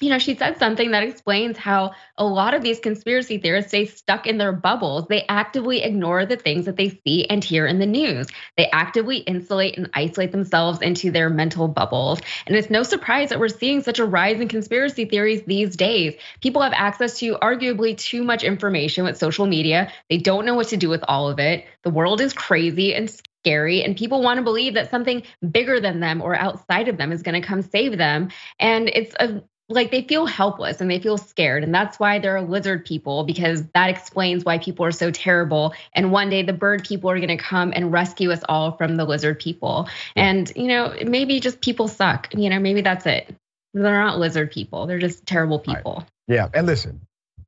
[0.00, 3.84] you know, she said something that explains how a lot of these conspiracy theorists stay
[3.84, 5.06] stuck in their bubbles.
[5.08, 8.26] They actively ignore the things that they see and hear in the news.
[8.56, 12.20] They actively insulate and isolate themselves into their mental bubbles.
[12.46, 16.14] And it's no surprise that we're seeing such a rise in conspiracy theories these days.
[16.40, 19.92] People have access to arguably too much information with social media.
[20.08, 21.66] They don't know what to do with all of it.
[21.82, 23.10] The world is crazy and
[23.42, 27.10] scary and people want to believe that something bigger than them or outside of them
[27.10, 30.98] is going to come save them and it's a like they feel helpless and they
[30.98, 31.62] feel scared.
[31.62, 35.74] And that's why they're lizard people because that explains why people are so terrible.
[35.94, 38.96] And one day the bird people are going to come and rescue us all from
[38.96, 39.88] the lizard people.
[40.16, 42.34] And you know maybe just people suck.
[42.34, 43.34] You know maybe that's it.
[43.72, 44.86] They're not lizard people.
[44.86, 45.98] They're just terrible people.
[46.28, 46.36] Right.
[46.36, 46.48] yeah.
[46.52, 47.00] And listen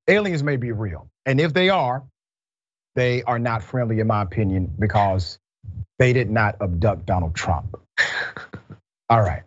[0.09, 1.09] aliens may be real.
[1.27, 2.05] And if they are
[2.95, 5.39] they are not friendly in my opinion because
[5.99, 7.77] they did not abduct donald trump.
[9.11, 9.43] All right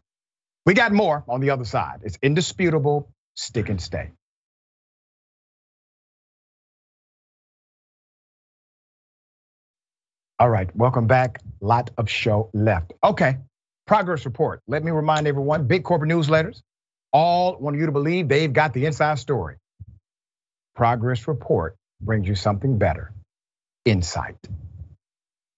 [0.65, 2.01] we got more on the other side.
[2.03, 4.11] It's indisputable, stick and stay.
[10.37, 11.39] All right, welcome back.
[11.61, 12.93] Lot of show left.
[13.03, 13.37] Okay,
[13.87, 14.61] progress report.
[14.67, 16.61] Let me remind everyone big corporate newsletters
[17.13, 19.55] all want you to believe they've got the inside story.
[20.75, 23.13] Progress report brings you something better
[23.85, 24.35] insight.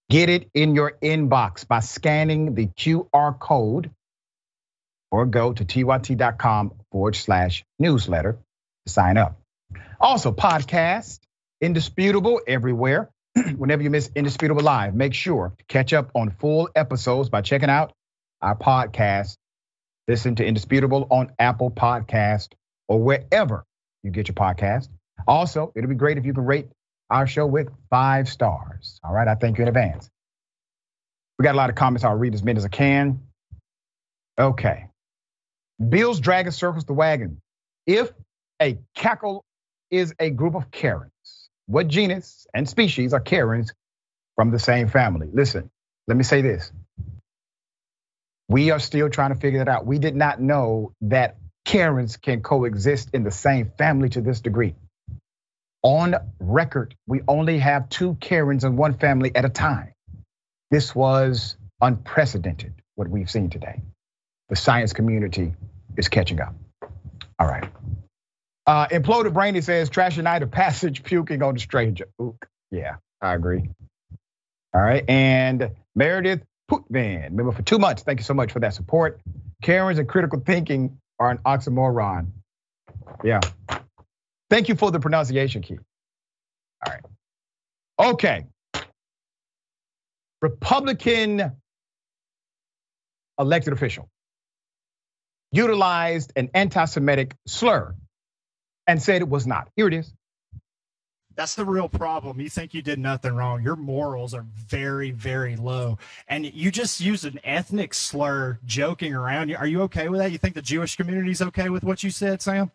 [0.10, 3.92] Get it in your inbox by scanning the QR code
[5.12, 8.34] or go to tyt.com forward slash newsletter
[8.86, 9.40] to sign up.
[10.00, 11.20] Also, podcast,
[11.60, 13.10] Indisputable everywhere.
[13.58, 17.70] Whenever you miss Indisputable Live, make sure to catch up on full episodes by checking
[17.70, 17.94] out
[18.42, 19.38] our podcast.
[20.08, 22.50] Listen to Indisputable on Apple Podcast
[22.88, 23.66] or wherever
[24.04, 24.88] you get your podcast.
[25.28, 26.70] Also, it'll be great if you can rate
[27.10, 29.00] our show with five stars.
[29.04, 30.10] All right, I thank you in advance.
[31.40, 32.04] We got a lot of comments.
[32.04, 33.22] I'll read as many as I can.
[34.40, 34.87] Okay.
[35.86, 37.42] Bill's dragon circles the wagon.
[37.86, 38.12] If
[38.62, 39.46] a cackle
[39.92, 41.12] is a group of Karens,
[41.68, 43.74] what genus and species are Karens
[44.36, 45.30] from the same family?
[45.32, 45.70] Listen,
[46.08, 46.72] let me say this.
[48.50, 49.86] We are still trying to figure that out.
[49.86, 54.76] We did not know that Karens can coexist in the same family to this degree.
[55.84, 59.94] On record, we only have two Karens in one family at a time.
[60.72, 63.82] This was unprecedented, what we've seen today
[64.50, 65.54] the science community
[65.98, 66.56] is catching up.
[67.40, 67.70] All right.
[68.66, 72.08] Uh, imploded brainy says trash night of passage puking on the stranger.
[72.72, 73.70] Yeah, I agree.
[74.74, 75.04] All right.
[75.08, 78.04] And Meredith Putvin, member for two months.
[78.04, 79.22] Thank you so much for that support.
[79.62, 82.28] Karens and critical thinking are an oxymoron.
[83.24, 83.40] Yeah.
[84.50, 85.80] Thank you for the pronunciation key.
[86.86, 87.04] All right.
[88.12, 88.46] Okay.
[90.42, 91.54] Republican
[93.40, 94.10] elected official
[95.52, 97.96] utilized an anti Semitic slur
[98.86, 99.70] and said it was not.
[99.76, 100.14] Here it is.
[101.38, 102.42] That's the real problem.
[102.42, 103.62] You think you did nothing wrong.
[103.62, 106.00] Your morals are very, very low.
[106.28, 109.56] And you just used an ethnic slur joking around.
[109.56, 110.32] Are you okay with that?
[110.32, 112.72] You think the Jewish community is okay with what you said, Sam?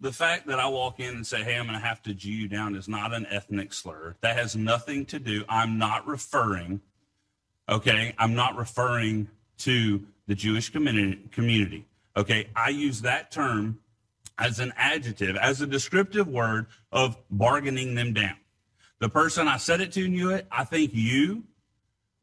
[0.00, 2.32] The fact that I walk in and say, hey, I'm going to have to Jew
[2.32, 4.16] you down is not an ethnic slur.
[4.22, 5.44] That has nothing to do.
[5.46, 6.80] I'm not referring,
[7.68, 9.28] okay, I'm not referring
[9.58, 11.86] to the Jewish community.
[12.16, 13.80] Okay, I use that term
[14.38, 18.36] as an adjective, as a descriptive word of bargaining them down.
[19.00, 20.46] The person I said it to knew it.
[20.50, 21.44] I think you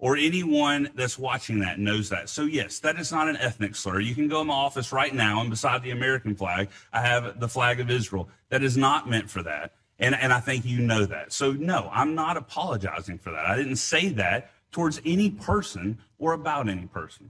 [0.01, 2.27] or anyone that's watching that knows that.
[2.27, 3.99] So yes, that is not an ethnic slur.
[3.99, 7.39] You can go in my office right now and beside the American flag, I have
[7.39, 8.27] the flag of Israel.
[8.49, 9.73] That is not meant for that.
[9.99, 11.31] And, and I think you know that.
[11.31, 13.45] So no, I'm not apologizing for that.
[13.45, 17.29] I didn't say that towards any person or about any person.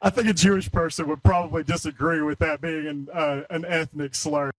[0.00, 4.14] I think a Jewish person would probably disagree with that being an, uh, an ethnic
[4.14, 4.50] slur.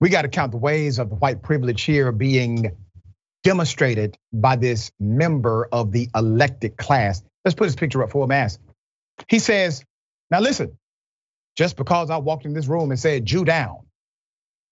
[0.00, 2.76] We got to count the ways of the white privilege here being
[3.42, 7.22] demonstrated by this member of the elected class.
[7.44, 8.58] Let's put his picture up for a mass.
[9.28, 9.84] He says,
[10.30, 10.78] Now listen,
[11.56, 13.80] just because I walked in this room and said Jew down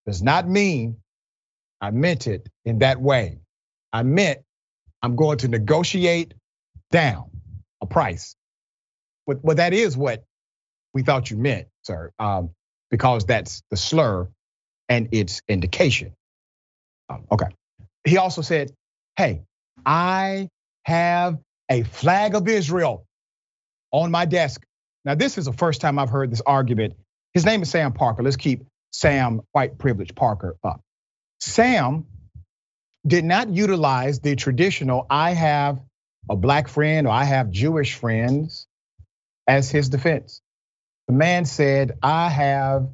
[0.06, 0.96] does not mean
[1.80, 3.38] I meant it in that way.
[3.92, 4.40] I meant
[5.02, 6.34] I'm going to negotiate
[6.90, 7.30] down
[7.80, 8.34] a price
[9.42, 10.24] well, that is what
[10.94, 12.50] we thought you meant, sir, um,
[12.90, 14.28] because that's the slur
[14.88, 16.14] and its indication.
[17.08, 17.48] Um, okay.
[18.04, 18.72] He also said,
[19.16, 19.42] "Hey,
[19.84, 20.48] I
[20.84, 21.38] have
[21.70, 23.04] a flag of Israel
[23.92, 24.64] on my desk."
[25.04, 26.94] Now, this is the first time I've heard this argument.
[27.34, 28.22] His name is Sam Parker.
[28.22, 30.80] Let's keep Sam White Privilege Parker up.
[31.40, 32.06] Sam
[33.06, 35.80] did not utilize the traditional I have
[36.28, 38.67] a black friend or I have Jewish friends
[39.48, 40.42] as his defense.
[41.08, 42.88] The man said, I have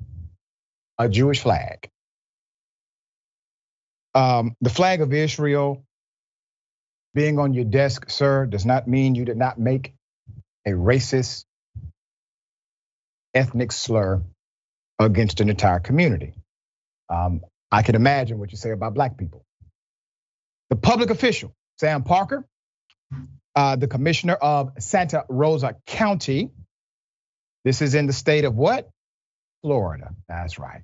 [0.99, 1.91] a Jewish flag.
[4.15, 5.85] Um, the flag of Israel
[7.15, 9.95] being on your desk, sir, does not mean you did not make
[10.67, 11.45] a racist
[13.35, 14.23] ethnic slur
[15.01, 16.35] against an entire community.
[17.09, 19.45] Um, I can imagine what you say about black people.
[20.71, 22.47] The public official, Sam Parker,
[23.55, 26.51] uh, the commissioner of Santa Rosa County.
[27.65, 28.91] This is in the state of what?
[29.63, 30.15] Florida.
[30.29, 30.83] That's right.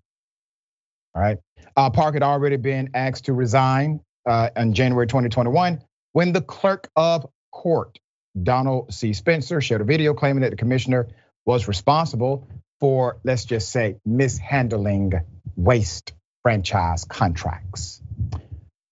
[1.15, 1.39] All right.
[1.77, 6.89] Uh, Park had already been asked to resign uh, in January 2021 when the clerk
[6.97, 7.99] of court,
[8.41, 9.13] Donald C.
[9.13, 11.09] Spencer, shared a video claiming that the commissioner
[11.45, 15.13] was responsible for, let's just say, mishandling
[15.57, 18.01] waste franchise contracts.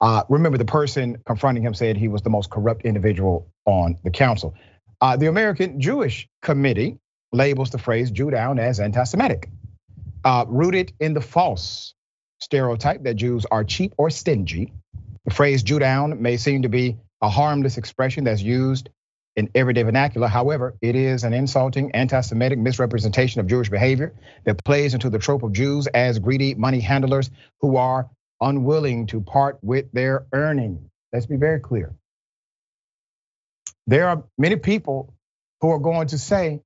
[0.00, 4.10] Uh, remember, the person confronting him said he was the most corrupt individual on the
[4.10, 4.54] council.
[5.00, 6.98] Uh, the American Jewish Committee
[7.32, 9.48] labels the phrase Jew down as anti Semitic,
[10.24, 11.94] uh, rooted in the false
[12.40, 14.72] stereotype that Jews are cheap or stingy.
[15.24, 18.88] The phrase Jew down may seem to be a harmless expression that's used
[19.36, 20.26] in everyday vernacular.
[20.26, 25.18] However, it is an insulting, anti Semitic misrepresentation of Jewish behavior that plays into the
[25.18, 27.30] trope of Jews as greedy money handlers
[27.60, 28.08] who are
[28.40, 30.88] unwilling to part with their earnings.
[31.12, 31.94] Let's be very clear.
[33.86, 35.14] There are many people
[35.60, 36.60] who are going to say,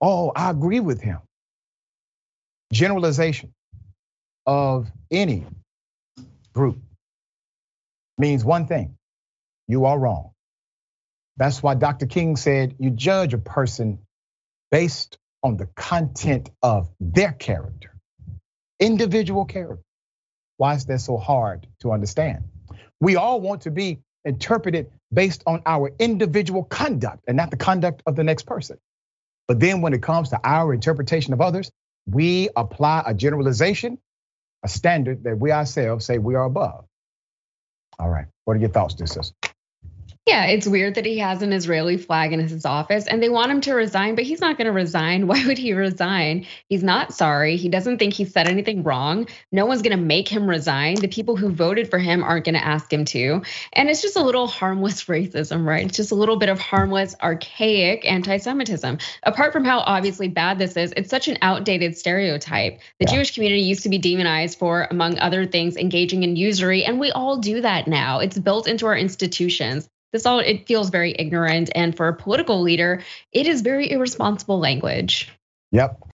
[0.00, 1.20] Oh, I agree with him.
[2.72, 3.54] Generalization
[4.46, 5.46] of any
[6.54, 6.78] group
[8.18, 8.96] means one thing
[9.68, 10.30] you are wrong.
[11.36, 12.06] That's why Dr.
[12.06, 14.00] King said you judge a person
[14.70, 17.94] based on the content of their character,
[18.80, 19.82] individual character.
[20.56, 22.44] Why is that so hard to understand?
[23.00, 28.02] We all want to be interpreted based on our individual conduct and not the conduct
[28.06, 28.78] of the next person.
[29.48, 31.70] But then when it comes to our interpretation of others,
[32.06, 33.98] we apply a generalization,
[34.64, 36.84] a standard that we ourselves say we are above.
[37.98, 39.34] All right, what are your thoughts, this sister?
[40.26, 43.52] Yeah, it's weird that he has an Israeli flag in his office and they want
[43.52, 45.26] him to resign, but he's not going to resign.
[45.28, 46.46] Why would he resign?
[46.68, 47.56] He's not sorry.
[47.56, 49.28] He doesn't think he said anything wrong.
[49.52, 50.96] No one's going to make him resign.
[50.96, 53.42] The people who voted for him aren't going to ask him to.
[53.72, 55.86] And it's just a little harmless racism, right?
[55.86, 58.98] It's just a little bit of harmless, archaic anti Semitism.
[59.22, 62.80] Apart from how obviously bad this is, it's such an outdated stereotype.
[62.98, 63.14] The yeah.
[63.14, 67.12] Jewish community used to be demonized for, among other things, engaging in usury, and we
[67.12, 68.18] all do that now.
[68.18, 69.88] It's built into our institutions.
[70.16, 73.02] This all it feels very ignorant, and for a political leader,
[73.32, 75.30] it is very irresponsible language.
[75.72, 76.08] Yep.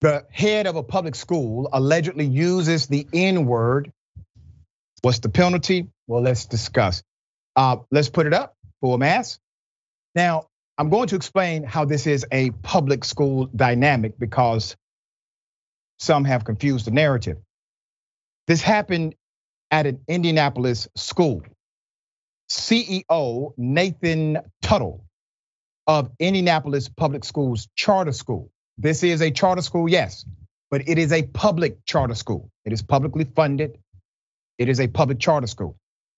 [0.00, 3.92] The head of a public school allegedly uses the N word.
[5.02, 5.86] What's the penalty?
[6.08, 7.04] Well, let's discuss.
[7.54, 9.38] Uh, let's put it up for a mass.
[10.16, 14.74] Now, I'm going to explain how this is a public school dynamic because
[16.00, 17.36] some have confused the narrative.
[18.50, 19.14] This happened
[19.70, 21.42] at an Indianapolis school.
[22.50, 25.04] CEO Nathan Tuttle
[25.86, 28.50] of Indianapolis Public Schools Charter School.
[28.76, 30.24] This is a charter school, yes,
[30.68, 32.50] but it is a public charter school.
[32.64, 33.78] It is publicly funded.
[34.58, 35.76] It is a public charter school.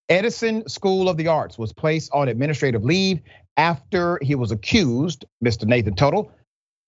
[0.09, 3.21] Edison School of the Arts was placed on administrative leave
[3.59, 5.67] after he was accused, Mr.
[5.67, 6.33] Nathan Tuttle,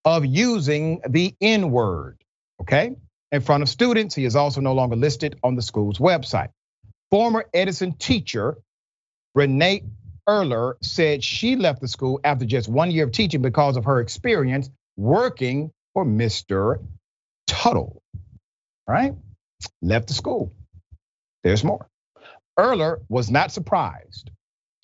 [0.07, 2.17] of using the N word,
[2.63, 2.97] okay,
[3.35, 4.15] in front of students.
[4.15, 6.51] He is also no longer listed on the school's website.
[7.11, 8.57] Former Edison teacher
[9.35, 9.83] Renee
[10.29, 14.01] Erler said she left the school after just one year of teaching because of her
[14.01, 16.79] experience working for Mr.
[17.47, 18.01] Tuttle.
[18.87, 19.15] Right?
[19.83, 20.53] Left the school.
[21.43, 21.87] There's more.
[22.59, 24.31] Erler was not surprised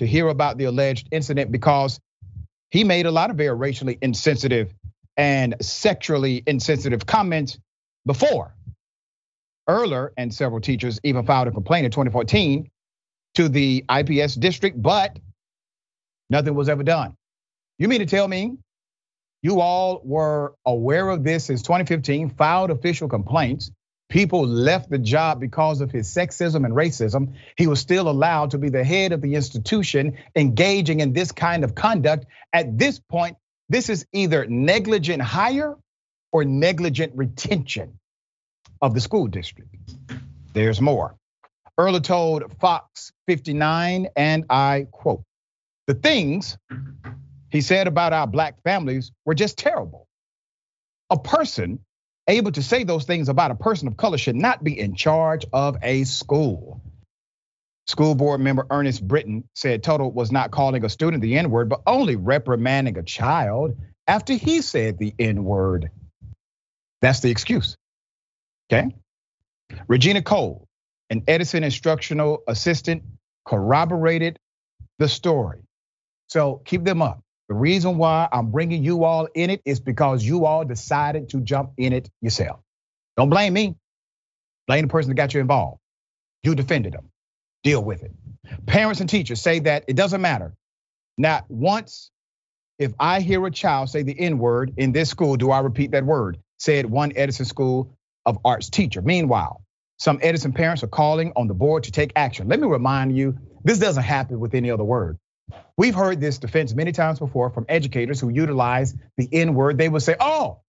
[0.01, 2.01] to hear about the alleged incident because
[2.71, 4.75] he made a lot of very racially insensitive
[5.17, 7.59] and sexually insensitive comments
[8.07, 8.55] before.
[9.69, 12.71] Erler and several teachers even filed a complaint in 2014
[13.35, 15.19] to the IPS district, but
[16.29, 17.17] nothing was ever done.
[17.79, 18.57] You mean to tell me
[19.43, 23.71] you all were aware of this since 2015, filed official complaints.
[24.09, 27.35] People left the job because of his sexism and racism.
[27.57, 31.63] He was still allowed to be the head of the institution engaging in this kind
[31.63, 32.27] of conduct.
[32.53, 33.37] At this point,
[33.69, 35.77] this is either negligent hire
[36.33, 37.99] or negligent retention
[38.81, 39.75] of the school district.
[40.53, 41.17] There's more.
[41.79, 45.23] Erler told Fox 59, and I quote,
[45.87, 46.59] the things
[47.51, 50.07] he said about our black families were just terrible.
[51.09, 51.81] A person
[52.29, 55.45] able to say those things about a person of color should not be in charge
[55.53, 56.81] of a school.
[57.87, 61.69] School board member Ernest Britton said Tuttle was not calling a student the N word,
[61.69, 63.77] but only reprimanding a child
[64.07, 65.91] after he said the N word.
[67.03, 67.77] That's the excuse.
[68.73, 68.95] Okay.
[69.89, 70.67] Regina Cole,
[71.11, 73.03] an Edison instructional assistant,
[73.47, 74.39] corroborated
[74.99, 75.63] the story.
[76.29, 77.23] So keep them up.
[77.49, 81.41] The reason why I'm bringing you all in it is because you all decided to
[81.41, 82.61] jump in it yourself.
[83.17, 83.77] Don't blame me.
[84.69, 85.81] Blame the person that got you involved.
[86.45, 87.11] You defended them.
[87.65, 88.13] Deal with it.
[88.67, 90.55] Parents and teachers say that it doesn't matter.
[91.19, 92.11] Not once,
[92.79, 95.91] if I hear a child say the N word in this school, do I repeat
[95.91, 96.39] that word?
[96.61, 99.03] Said one Edison School of Arts teacher.
[99.03, 99.63] Meanwhile,
[99.99, 102.49] some Edison parents are calling on the board to take action.
[102.49, 105.19] Let me remind you, this doesn't happen with any other word.
[105.77, 109.79] We've heard this defense many times before from educators who utilize the N word.
[109.79, 110.61] They would say, oh,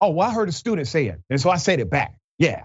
[0.00, 1.20] oh, well, I heard a student say it.
[1.28, 2.16] And so I said it back.
[2.38, 2.62] Yeah.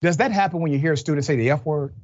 [0.00, 1.94] Does that happen when you hear a student say the F word?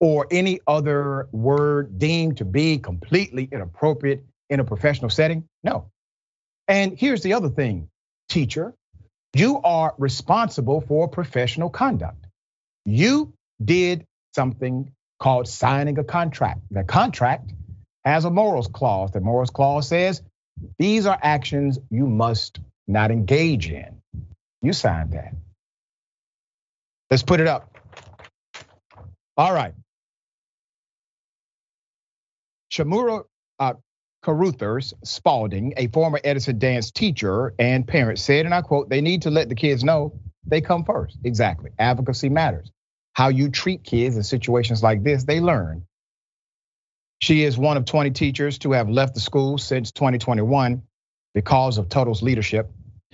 [0.00, 5.44] Or any other word deemed to be completely inappropriate in a professional setting?
[5.62, 5.90] No.
[6.66, 7.88] And here's the other thing,
[8.28, 8.74] teacher.
[9.34, 12.26] You are responsible for professional conduct.
[12.84, 16.60] You did something called signing a contract.
[16.70, 17.52] The contract
[18.04, 19.10] has a morals clause.
[19.10, 20.22] The morals clause says
[20.78, 24.00] these are actions you must not engage in.
[24.62, 25.34] You signed that.
[27.10, 27.76] Let's put it up.
[29.36, 29.74] All right.
[32.72, 33.24] Shamura
[33.58, 33.74] uh,
[34.28, 39.22] Caruthers Spalding, a former Edison dance teacher and parent, said, and I quote, they need
[39.22, 41.16] to let the kids know they come first.
[41.24, 41.70] Exactly.
[41.78, 42.70] Advocacy matters.
[43.14, 45.86] How you treat kids in situations like this, they learn.
[47.22, 50.82] She is one of 20 teachers to have left the school since 2021
[51.32, 52.70] because of Tuttle's leadership,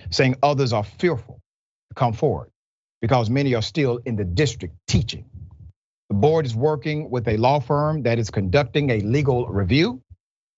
[0.09, 1.39] saying others are fearful
[1.91, 2.49] to come forward
[3.01, 5.23] because many are still in the district teaching.
[6.09, 10.01] The board is working with a law firm that is conducting a legal review.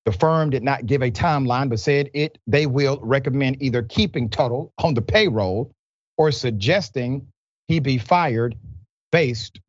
[0.08, 4.30] The firm did not give a timeline, but said it they will recommend either keeping
[4.30, 5.74] Tuttle on the payroll
[6.18, 7.28] or suggesting
[7.68, 8.56] he be fired
[9.12, 9.60] based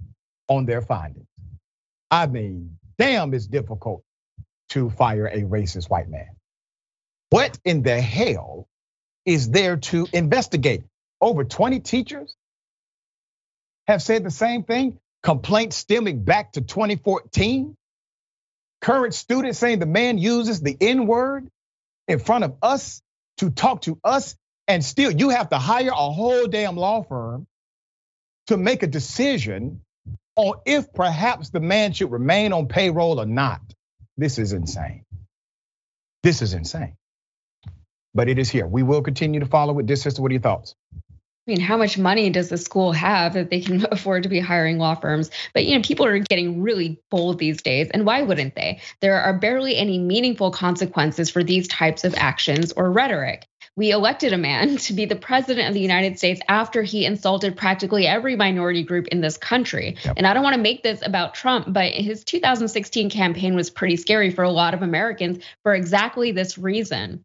[0.48, 1.26] on their findings.
[2.12, 4.04] I mean, damn, it's difficult
[4.68, 6.28] to fire a racist white man.
[7.30, 8.68] What in the hell
[9.26, 10.84] is there to investigate?
[11.20, 12.36] Over 20 teachers
[13.88, 15.00] have said the same thing.
[15.24, 17.74] Complaints stemming back to 2014.
[18.80, 21.48] Current students saying the man uses the N word
[22.08, 23.02] in front of us
[23.38, 24.36] to talk to us,
[24.68, 27.46] and still you have to hire a whole damn law firm
[28.48, 29.82] to make a decision
[30.36, 33.60] on if perhaps the man should remain on payroll or not.
[34.16, 35.04] This is insane.
[36.22, 36.96] This is insane.
[38.14, 38.66] But it is here.
[38.66, 39.86] We will continue to follow it.
[39.86, 40.74] This is what are your thoughts?
[41.48, 44.38] I mean, how much money does the school have that they can afford to be
[44.38, 45.30] hiring law firms?
[45.54, 48.80] But you know, people are getting really bold these days, and why wouldn't they?
[49.00, 53.46] There are barely any meaningful consequences for these types of actions or rhetoric.
[53.76, 57.56] We elected a man to be the president of the United States after he insulted
[57.56, 59.96] practically every minority group in this country.
[60.04, 60.14] Yep.
[60.18, 63.96] And I don't want to make this about Trump, but his 2016 campaign was pretty
[63.96, 67.24] scary for a lot of Americans for exactly this reason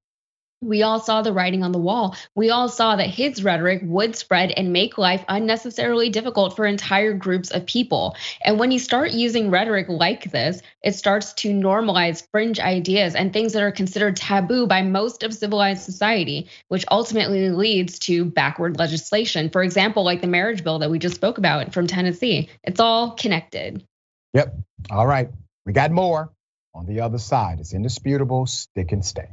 [0.64, 2.16] we all saw the writing on the wall.
[2.36, 7.14] We all saw that his rhetoric would spread and make life unnecessarily difficult for entire
[7.14, 8.16] groups of people.
[8.43, 13.32] And when you start using rhetoric like this, it starts to normalize fringe ideas and
[13.32, 18.80] things that are considered taboo by most of civilized society, which ultimately leads to backward
[18.80, 19.49] legislation.
[19.49, 22.49] For example, like the marriage bill that we just spoke about from Tennessee.
[22.64, 23.86] It's all connected.
[24.34, 24.55] Yep.
[24.89, 25.30] All right.
[25.66, 26.32] We got more
[26.74, 27.59] on the other side.
[27.59, 28.45] It's indisputable.
[28.45, 29.30] Stick and stay.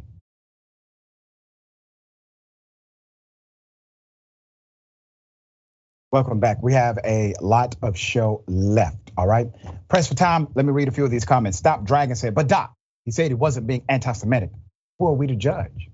[6.13, 6.61] Welcome back.
[6.61, 9.13] We have a lot of show left.
[9.17, 9.47] All right.
[9.89, 10.49] Press for time.
[10.57, 11.57] Let me read a few of these comments.
[11.57, 14.51] Stop Dragon said, but Doc, he said he wasn't being anti-Semitic.
[14.99, 15.89] Who are we to judge?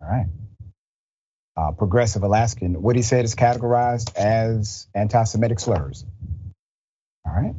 [0.00, 0.26] All right.
[1.54, 6.06] Uh, Progressive Alaskan, what he said is categorized as anti-Semitic slurs.
[7.26, 7.54] All right.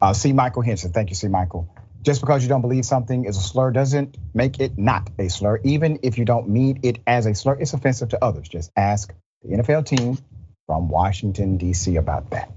[0.00, 0.32] Uh, C.
[0.32, 1.28] Michael Henson, thank you, C.
[1.28, 1.72] Michael.
[2.02, 5.60] Just because you don't believe something is a slur doesn't make it not a slur.
[5.62, 8.48] Even if you don't mean it as a slur, it's offensive to others.
[8.48, 10.18] Just ask the NFL team
[10.66, 11.96] from Washington, D.C.
[11.96, 12.50] about that.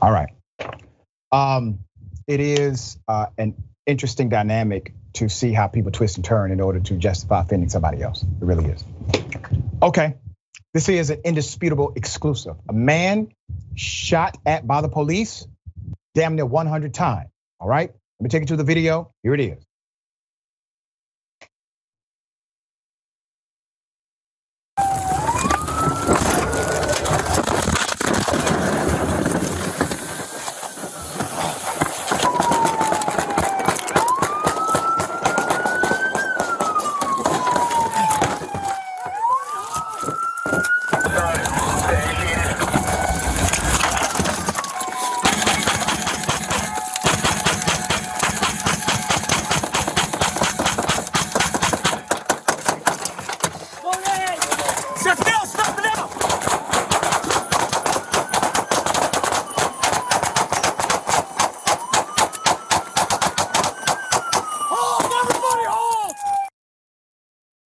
[0.00, 0.30] All right.
[1.32, 1.80] Um,
[2.26, 3.54] it is uh, an
[3.86, 8.02] interesting dynamic to see how people twist and turn in order to justify offending somebody
[8.02, 8.22] else.
[8.22, 8.84] It really is.
[9.82, 10.14] Okay.
[10.72, 12.56] This is an indisputable exclusive.
[12.68, 13.32] A man
[13.76, 15.46] shot at by the police
[16.14, 17.30] damn near 100 times.
[17.60, 17.90] All right.
[17.90, 19.12] Let me take you to the video.
[19.22, 19.64] Here it is.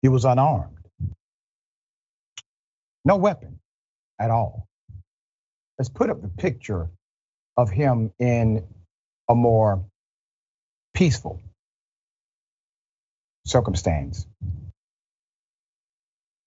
[0.04, 0.78] He was unarmed.
[3.06, 3.60] No weapon
[4.20, 4.68] at all.
[5.80, 6.90] Let's put up the picture
[7.58, 8.66] of him in
[9.30, 9.86] a more
[10.94, 11.42] peaceful
[13.46, 14.28] circumstance.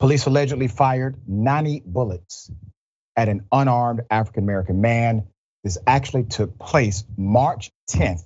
[0.01, 2.51] Police allegedly fired 90 bullets
[3.17, 5.29] at an unarmed African American man.
[5.65, 8.25] This actually took place March 10th,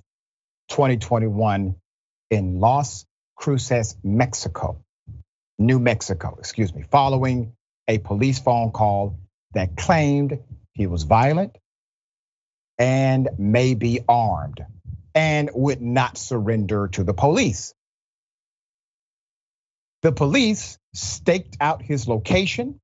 [0.69, 1.75] 2021
[2.29, 3.05] in Las
[3.37, 4.83] Cruces, Mexico.
[5.61, 7.53] New Mexico, excuse me, following
[7.87, 9.19] a police phone call
[9.53, 10.39] that claimed
[10.73, 11.57] he was violent
[12.79, 14.61] and may be armed
[15.13, 17.73] and would not surrender to the police.
[20.01, 22.79] The police staked out his location,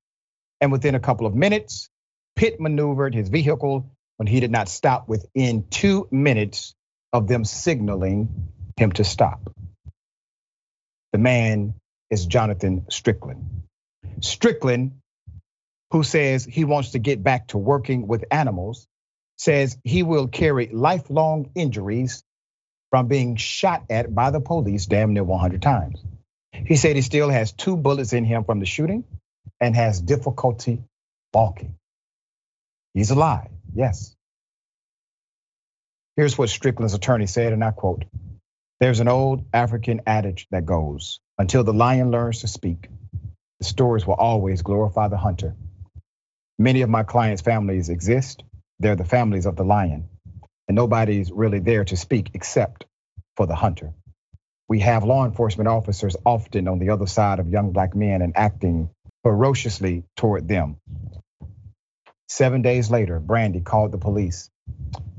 [0.62, 1.90] and within a couple of minutes,
[2.36, 6.76] Pitt maneuvered his vehicle when he did not stop within two minutes
[7.12, 9.52] of them signaling him to stop.
[11.12, 11.74] The man
[12.10, 13.64] is Jonathan Strickland.
[14.22, 14.94] Strickland,
[15.92, 18.88] who says he wants to get back to working with animals,
[19.38, 22.24] says he will carry lifelong injuries
[22.90, 26.04] from being shot at by the police damn near 100 times.
[26.52, 29.04] He said he still has two bullets in him from the shooting
[29.60, 30.84] and has difficulty
[31.34, 31.76] walking.
[32.94, 34.16] He's alive, yes.
[36.16, 38.06] Here's what Strickland's attorney said, and I quote
[38.80, 42.90] There's an old African adage that goes, until the lion learns to speak,
[43.60, 45.56] the stories will always glorify the hunter.
[46.60, 48.44] Many of my clients' families exist.
[48.80, 50.10] They're the families of the lion,
[50.68, 52.86] and nobody's really there to speak except
[53.36, 53.94] for the hunter.
[54.70, 58.38] We have law enforcement officers often on the other side of young black men and
[58.38, 58.92] acting
[59.24, 60.78] ferociously toward them.
[62.30, 64.52] Seven days later, Brandy called the police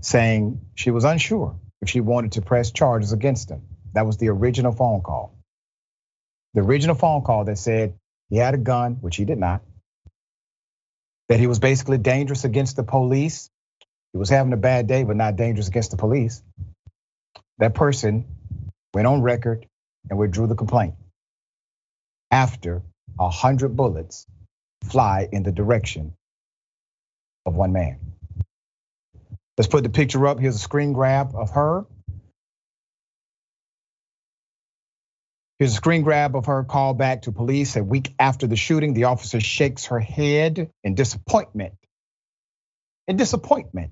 [0.00, 3.62] saying she was unsure if she wanted to press charges against him.
[3.94, 5.38] That was the original phone call
[6.54, 7.94] the original phone call that said
[8.30, 9.62] he had a gun, which he did not,
[11.28, 13.50] that he was basically dangerous against the police.
[14.12, 16.42] He was having a bad day, but not dangerous against the police.
[17.58, 18.26] That person
[18.94, 19.66] went on record
[20.08, 20.94] and withdrew the complaint
[22.30, 22.82] after
[23.18, 24.26] a hundred bullets
[24.84, 26.14] fly in the direction
[27.46, 27.98] of one man.
[29.58, 30.38] Let's put the picture up.
[30.38, 31.84] Here's a screen grab of her.
[35.58, 38.94] Here's a screen grab of her call back to police a week after the shooting.
[38.94, 41.74] The officer shakes her head in disappointment.
[43.08, 43.90] In disappointment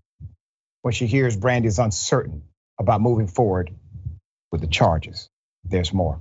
[0.83, 2.43] when she hears Brandy is uncertain
[2.79, 3.75] about moving forward
[4.53, 5.29] with the charges.
[5.65, 6.21] There's more.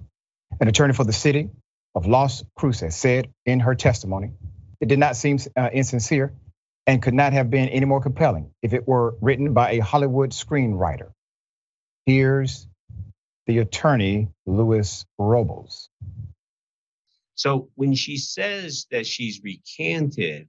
[0.59, 1.51] An attorney for the city
[1.93, 4.31] of Las Cruces said in her testimony,
[4.81, 6.33] it did not seem uh, insincere
[6.87, 10.31] and could not have been any more compelling if it were written by a Hollywood
[10.31, 11.11] screenwriter.
[12.05, 12.67] Here's
[13.47, 15.89] the attorney, Luis Robles.
[17.35, 20.47] So when she says that she's recanted,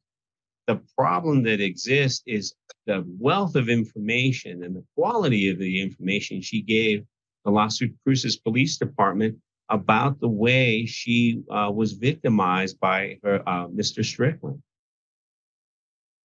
[0.66, 2.54] the problem that exists is
[2.86, 7.04] the wealth of information and the quality of the information she gave
[7.44, 13.66] the Las Cruces Police Department about the way she uh, was victimized by her uh,
[13.68, 14.04] Mr.
[14.04, 14.62] Strickland.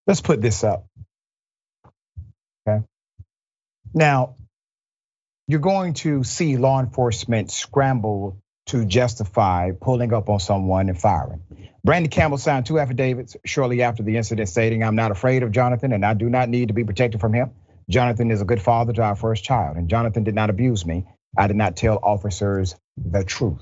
[0.08, 0.86] Let's put this up.
[2.68, 2.84] Okay.
[3.94, 4.36] Now,
[5.48, 8.38] you're going to see law enforcement scramble
[8.68, 11.42] to justify pulling up on someone and firing.
[11.84, 15.94] Brandy Campbell signed two affidavits shortly after the incident stating, I'm not afraid of Jonathan
[15.94, 17.52] and I do not need to be protected from him.
[17.90, 21.06] Jonathan is a good father to our first child, and Jonathan did not abuse me.
[21.38, 23.62] I did not tell officers the truth.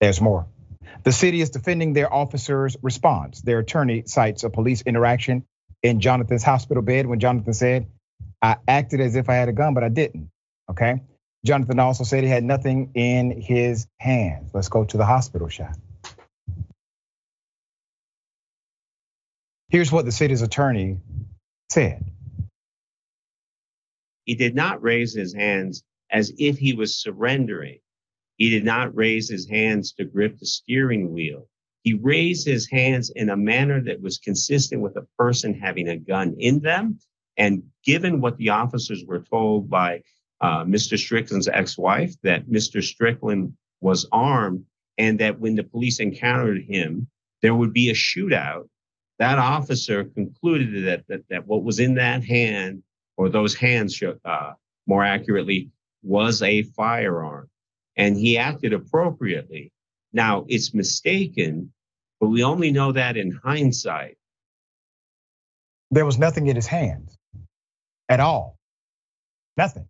[0.00, 0.46] There's more.
[1.02, 3.40] The city is defending their officers' response.
[3.40, 5.44] Their attorney cites a police interaction
[5.82, 7.86] in Jonathan's hospital bed when Jonathan said,
[8.42, 10.30] I acted as if I had a gun, but I didn't.
[10.70, 11.00] Okay.
[11.44, 14.50] Jonathan also said he had nothing in his hands.
[14.52, 15.76] Let's go to the hospital shot.
[19.70, 20.98] Here's what the city's attorney
[21.70, 22.04] said.
[24.24, 27.78] He did not raise his hands as if he was surrendering.
[28.40, 31.46] He did not raise his hands to grip the steering wheel.
[31.82, 35.98] He raised his hands in a manner that was consistent with a person having a
[35.98, 36.98] gun in them
[37.36, 40.00] and given what the officers were told by
[40.40, 40.98] uh, Mr.
[40.98, 42.82] Strickland's ex-wife, that Mr.
[42.82, 44.64] Strickland was armed
[44.96, 47.08] and that when the police encountered him,
[47.42, 48.70] there would be a shootout.
[49.18, 52.84] That officer concluded that that, that what was in that hand,
[53.18, 54.52] or those hands, uh,
[54.86, 55.68] more accurately,
[56.02, 57.49] was a firearm,
[58.00, 59.70] and he acted appropriately.
[60.10, 61.72] Now it's mistaken,
[62.18, 64.16] but we only know that in hindsight.
[65.90, 67.18] There was nothing in his hands
[68.08, 68.56] at all.
[69.58, 69.86] Nothing.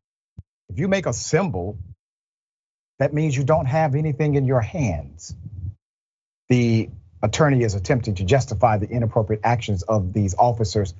[0.71, 1.79] If you make a symbol,
[2.99, 5.33] that means you don't have anything in your hands.
[6.49, 6.91] The
[7.23, 10.95] attorney is attempting to justify the inappropriate actions of these officers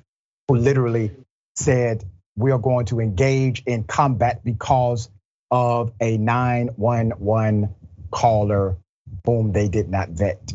[0.47, 1.11] who literally
[1.55, 2.05] said,
[2.37, 5.09] We are going to engage in combat because
[5.51, 7.75] of a 911
[8.09, 8.77] caller
[9.25, 10.53] whom they did not vet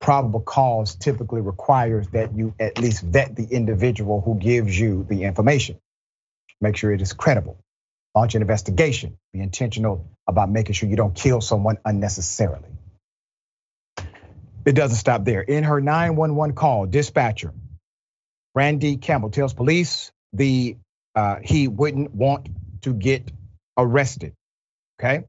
[0.00, 5.24] probable cause typically requires that you at least vet the individual who gives you the
[5.24, 5.78] information.
[6.60, 7.58] Make sure it is credible.
[8.14, 9.18] Launch an investigation.
[9.32, 12.68] Be intentional about making sure you don't kill someone unnecessarily.
[14.64, 15.42] It doesn't stop there.
[15.42, 17.52] In her 911 call, dispatcher
[18.54, 20.76] Randy Campbell tells police the
[21.14, 22.48] uh, he wouldn't want
[22.82, 23.30] to get
[23.76, 24.34] arrested.
[24.98, 25.24] Okay.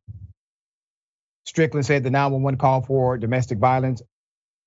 [1.45, 4.01] Strickland said the 911 call for domestic violence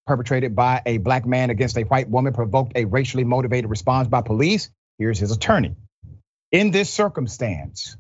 [0.07, 4.21] perpetrated by a black man against a white woman provoked a racially motivated response by
[4.21, 4.71] police.
[4.99, 5.75] Here's his attorney.
[6.53, 7.97] In this circumstance,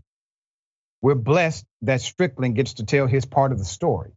[1.02, 4.12] we're blessed that Strickland gets to tell his part of the story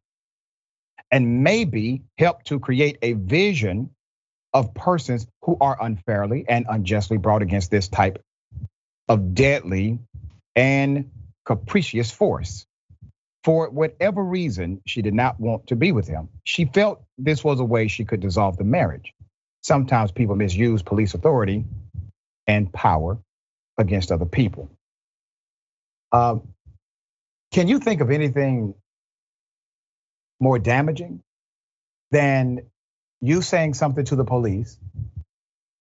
[1.12, 3.92] and maybe help to create a vision
[4.54, 8.22] of persons who are unfairly and unjustly brought against this type
[9.08, 10.00] of deadly
[10.58, 11.12] and
[11.46, 12.68] capricious force
[13.44, 16.30] for whatever reason, she did not want to be with him.
[16.46, 19.14] She felt this was a way she could dissolve the marriage.
[19.64, 21.66] Sometimes people misuse police authority
[22.48, 23.20] and power
[23.78, 24.72] against other people.
[26.12, 26.50] Um,
[27.54, 28.76] can you think of anything
[30.40, 31.22] more damaging
[32.12, 32.62] than
[33.22, 34.78] you saying something to the police,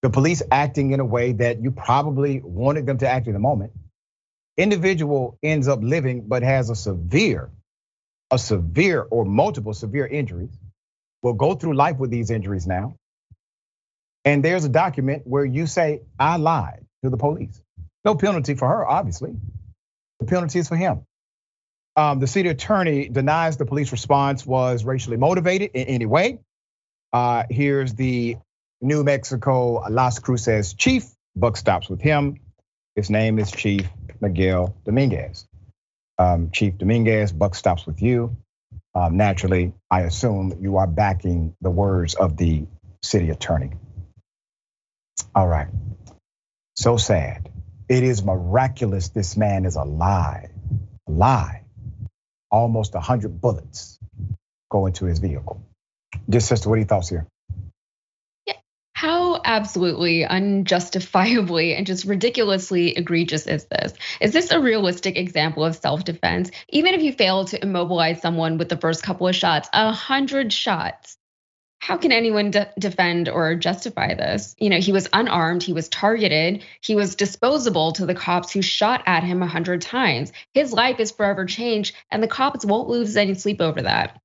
[0.03, 3.39] the police acting in a way that you probably wanted them to act in the
[3.41, 3.73] moment?
[4.57, 7.51] Individual ends up living but has a severe
[8.31, 10.57] a severe or multiple severe injuries,
[11.23, 12.97] will go through life with these injuries now.
[14.25, 17.61] And there's a document where you say, I lied to the police.
[18.05, 19.35] No penalty for her, obviously.
[20.21, 21.03] The penalty is for him.
[21.95, 26.41] Um, the city attorney denies the police response was racially motivated in any way.
[27.13, 28.37] Uh, here's the
[28.81, 31.07] New Mexico Las Cruces chief.
[31.35, 32.39] Buck stops with him.
[32.95, 33.87] His name is Chief
[34.21, 35.47] Miguel Dominguez
[36.19, 37.33] um, Chief Dominguez.
[37.33, 38.37] Buck stops with you.
[38.95, 42.67] um, naturally, I assume you are backing the words of the
[43.03, 43.73] city attorney.
[45.35, 45.69] All right.
[46.77, 47.51] So sad.
[47.89, 50.51] It is miraculous this man is alive.
[51.09, 51.63] Alive.
[52.51, 53.99] Almost 100 bullets
[54.71, 55.63] go into his vehicle.
[56.29, 57.27] Just sister, what are your thoughts here?
[58.97, 63.93] How absolutely unjustifiably and just ridiculously egregious is this?
[64.23, 66.51] Is this a realistic example of self defense?
[66.71, 70.51] Even if you fail to immobilize someone with the first couple of shots, a hundred
[70.51, 71.19] shots,
[71.79, 74.57] how can anyone de- defend or justify this?
[74.59, 78.63] You know, he was unarmed, he was targeted, he was disposable to the cops who
[78.63, 80.33] shot at him a hundred times.
[80.55, 84.23] His life is forever changed, and the cops won't lose any sleep over that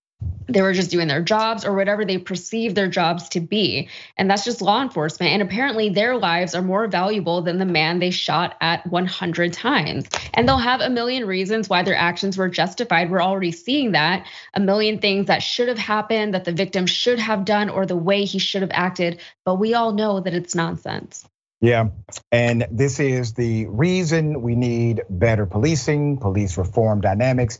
[0.48, 3.90] they were just doing their jobs or whatever they perceive their jobs to be.
[4.18, 5.32] And that's just law enforcement.
[5.32, 10.08] And apparently, their lives are more valuable than the man they shot at 100 times.
[10.34, 13.10] And they'll have a million reasons why their actions were justified.
[13.10, 14.26] We're already seeing that.
[14.54, 17.96] A million things that should have happened, that the victim should have done, or the
[17.96, 19.22] way he should have acted.
[19.46, 21.26] But we all know that it's nonsense.
[21.62, 21.90] Yeah,
[22.32, 27.60] and this is the reason we need better policing, police reform dynamics,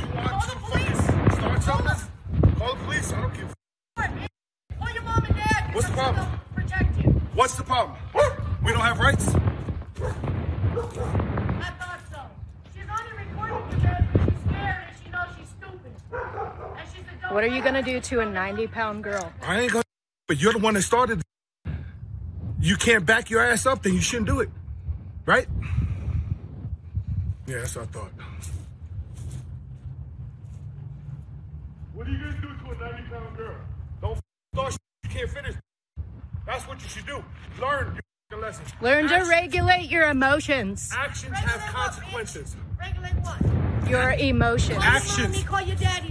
[0.00, 1.02] to call the police?
[1.34, 1.98] Start something?
[2.58, 3.12] Call the police.
[3.12, 3.52] I don't give
[3.98, 5.74] Oh, your mom and dad.
[5.74, 6.26] What's the problem?
[6.54, 7.36] Protective.
[7.36, 7.96] What's the problem?
[8.64, 9.24] We don't have rights.
[9.26, 9.40] That
[12.12, 12.30] thought.
[12.74, 15.92] She's only reporting to there because she scared and she knows she's stupid.
[16.12, 17.04] And she's
[18.20, 19.32] a 90 pound girl?
[19.42, 19.84] I ain't gonna,
[20.28, 21.22] but you're the one that started.
[22.60, 24.50] You can't back your ass up, then you shouldn't do it.
[25.24, 25.48] Right?
[27.46, 28.10] Yeah, that's what I thought.
[31.94, 33.56] What are you gonna do to a 90 pound girl?
[34.02, 34.20] Don't
[34.54, 35.54] thought you can't finish.
[36.44, 37.24] That's what you should do.
[37.60, 38.64] Learn your lesson.
[38.80, 40.90] Learn to regulate your emotions.
[40.92, 42.56] Actions have consequences.
[42.78, 43.56] Regulate what?
[43.88, 44.78] your emotions.
[44.82, 45.36] Actions.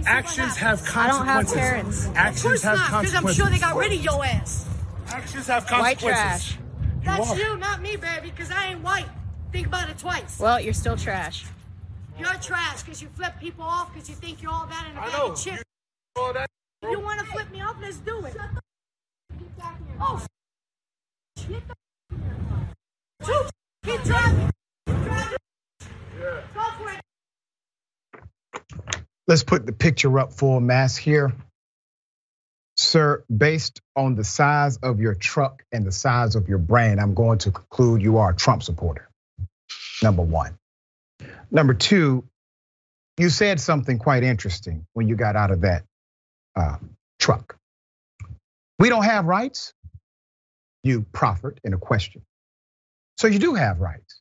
[0.06, 0.96] Actions have consequences.
[0.96, 2.08] I don't have parents.
[2.14, 3.12] Actions have consequences.
[3.12, 4.66] Because I'm sure they got rid of your ass.
[5.08, 6.02] Actions have consequences.
[6.02, 6.56] White trash.
[6.56, 6.60] You
[7.04, 7.36] That's are.
[7.36, 9.06] you, not me, baby, because I ain't white.
[9.52, 10.38] Think about it twice.
[10.38, 11.46] Well, you're still trash.
[12.18, 15.00] You're trash because you flip people off because you think you're all that in a
[15.00, 15.62] bag of chips.
[16.16, 16.48] You, that,
[16.82, 18.36] you want to flip me off, let's do it.
[20.00, 20.24] Oh,
[21.38, 21.62] shit.
[23.84, 24.50] Keep driving.
[24.86, 26.40] Yeah.
[26.54, 27.00] Go for it.
[29.28, 31.32] Let's put the picture up for mass here.
[32.78, 37.14] Sir, based on the size of your truck and the size of your brain, I'm
[37.14, 39.05] going to conclude you are a Trump supporter.
[40.02, 40.58] Number one.
[41.50, 42.24] Number two,
[43.18, 45.84] you said something quite interesting when you got out of that
[46.54, 46.76] uh,
[47.18, 47.56] truck.
[48.78, 49.72] We don't have rights.
[50.82, 52.22] You proffered in a question.
[53.16, 54.20] So you do have rights,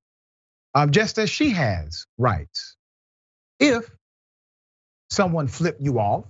[0.74, 2.76] um, just as she has rights.
[3.60, 3.90] If
[5.10, 6.26] someone flip you off,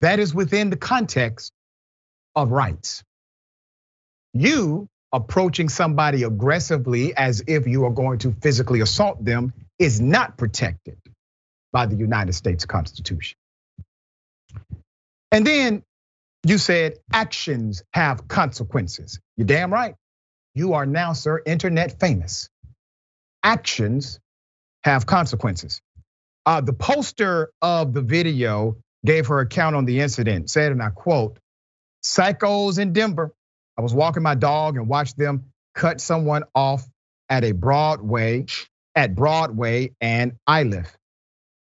[0.00, 1.52] that is within the context
[2.34, 3.04] of rights.
[4.32, 10.36] You approaching somebody aggressively as if you are going to physically assault them is not
[10.36, 10.98] protected
[11.72, 13.36] by the United States Constitution.
[15.30, 15.82] And then
[16.44, 19.20] you said actions have consequences.
[19.36, 19.94] You're damn right.
[20.54, 22.48] You are now, sir, internet famous.
[23.42, 24.18] Actions
[24.84, 25.80] have consequences.
[26.46, 30.90] Uh, the poster of the video gave her account on the incident, said, and I
[30.90, 31.38] quote,
[32.02, 33.32] psychos in Denver.
[33.78, 36.84] I was walking my dog and watched them cut someone off
[37.30, 38.46] at a Broadway,
[38.96, 40.96] at Broadway and Iliff.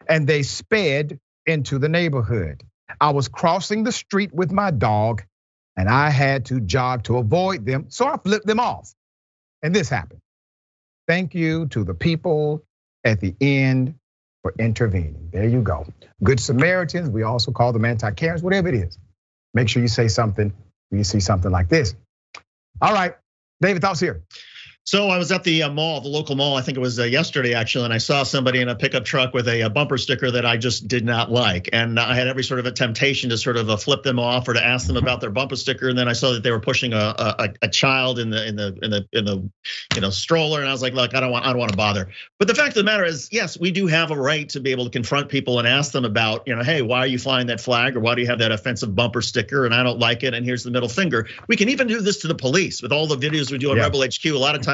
[0.10, 2.64] And they sped into the neighborhood.
[3.00, 5.22] I was crossing the street with my dog
[5.78, 7.86] and I had to jog to avoid them.
[7.90, 8.94] So I flipped them off.
[9.62, 10.20] And this happened.
[11.08, 12.64] Thank you to the people
[13.04, 13.96] at the end
[14.42, 15.30] for intervening.
[15.32, 15.86] There you go.
[16.24, 18.98] Good Samaritans, we also call them anti-Karens, whatever it is.
[19.54, 20.52] Make sure you say something
[20.92, 21.96] when you see something like this.
[22.82, 23.16] All right,
[23.62, 24.24] David, thoughts here.
[24.84, 26.58] So I was at the uh, mall, the local mall.
[26.58, 29.32] I think it was uh, yesterday actually, and I saw somebody in a pickup truck
[29.32, 32.44] with a, a, bumper sticker that I just did not like, and I had every
[32.44, 34.98] sort of a temptation to sort of uh, flip them off or to ask them
[34.98, 35.90] about their bumper sticker.
[35.90, 38.56] And then I saw that they were pushing a, a, a child in the in
[38.56, 39.50] the in the in the
[39.94, 41.78] you know stroller, and I was like, look, I don't want I don't want to
[41.78, 42.10] bother.
[42.40, 44.72] But the fact of the matter is, yes, we do have a right to be
[44.72, 47.46] able to confront people and ask them about, you know, hey, why are you flying
[47.48, 50.24] that flag, or why do you have that offensive bumper sticker, and I don't like
[50.24, 51.28] it, and here's the middle finger.
[51.48, 53.78] We can even do this to the police with all the videos we do on
[53.78, 53.84] yeah.
[53.84, 54.26] Rebel HQ.
[54.26, 54.71] A lot of times,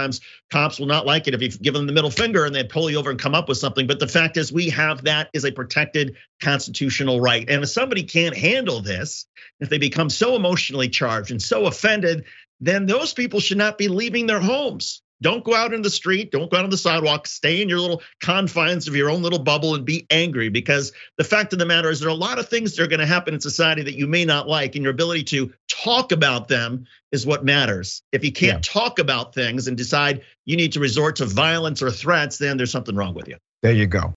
[0.52, 2.90] cops will not like it if you give them the middle finger and they pull
[2.90, 3.88] you over and come up with something.
[3.88, 7.50] But the fact is, we have that is a protected constitutional right.
[7.50, 9.26] And if somebody can't handle this,
[9.60, 12.26] if they become so emotionally charged and so offended,
[12.60, 15.02] then those people should not be leaving their homes.
[15.22, 16.32] Don't go out in the street.
[16.32, 17.26] Don't go out on the sidewalk.
[17.26, 21.24] Stay in your little confines of your own little bubble and be angry because the
[21.24, 23.08] fact of the matter is there are a lot of things that are going to
[23.08, 26.86] happen in society that you may not like, and your ability to talk about them
[27.12, 28.04] is what matters.
[28.12, 28.74] If you can't yeah.
[28.74, 32.72] talk about things and decide you need to resort to violence or threats, then there's
[32.72, 33.38] something wrong with you.
[33.64, 34.14] There you go.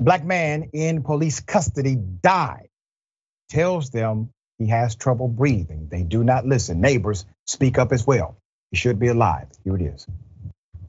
[0.00, 2.68] Black man in police custody died.
[3.48, 5.88] Tells them he has trouble breathing.
[5.90, 6.80] They do not listen.
[6.80, 8.36] Neighbors speak up as well.
[8.70, 9.48] He should be alive.
[9.64, 10.06] Here it is.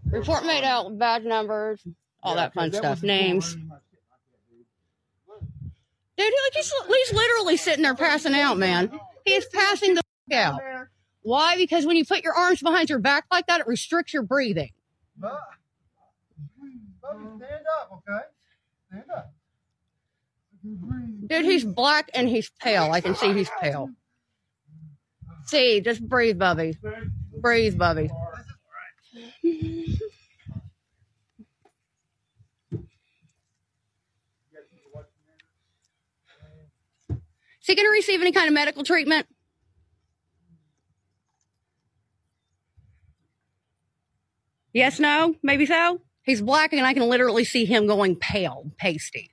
[0.05, 1.82] Report made out, badge numbers,
[2.24, 3.53] all yeah, that fun that stuff, names.
[3.53, 3.70] Dude,
[6.17, 8.91] like he's, he's literally sitting there passing out, man.
[9.24, 10.01] He is passing the
[10.36, 10.61] out.
[11.22, 11.57] Why?
[11.57, 14.72] Because when you put your arms behind your back like that, it restricts your breathing.
[15.22, 15.28] Hmm,
[17.38, 18.20] stand up, okay?
[18.89, 19.34] Stand up.
[20.64, 22.91] Dude, he's black and he's pale.
[22.91, 23.89] I can see he's pale.
[25.45, 26.78] See, just breathe, Bubby.
[27.39, 28.10] Breathe, Bubby.
[37.62, 39.28] Is he going to receive any kind of medical treatment?
[44.74, 46.01] Yes, no, maybe so.
[46.24, 49.32] He's black and I can literally see him going pale, pasty.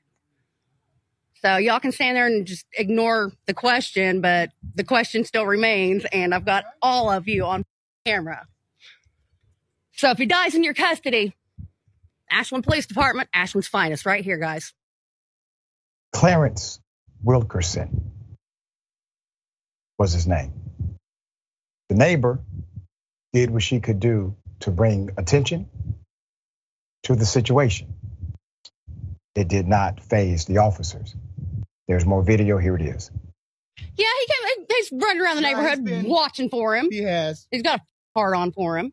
[1.47, 6.05] So y'all can stand there and just ignore the question, but the question still remains,
[6.13, 7.63] and I've got all of you on
[8.05, 8.49] camera.
[9.93, 11.37] So if he dies in your custody,
[12.29, 14.73] Ashland Police Department, Ashland's finest, right here, guys.
[16.13, 16.81] Clarence
[17.23, 18.11] Wilkerson
[20.01, 20.53] was his name.
[21.89, 22.41] The neighbor
[23.33, 25.69] did what she could do to bring attention
[27.05, 27.95] to the situation.
[29.37, 31.15] It did not faze the officers.
[31.89, 32.59] There's more video.
[32.59, 33.11] Here it is.
[33.97, 34.67] Yeah, he came.
[34.69, 36.89] He's running around the yeah, neighborhood been, watching for him.
[36.91, 37.47] He has.
[37.51, 37.83] He's got a
[38.15, 38.93] part on for him.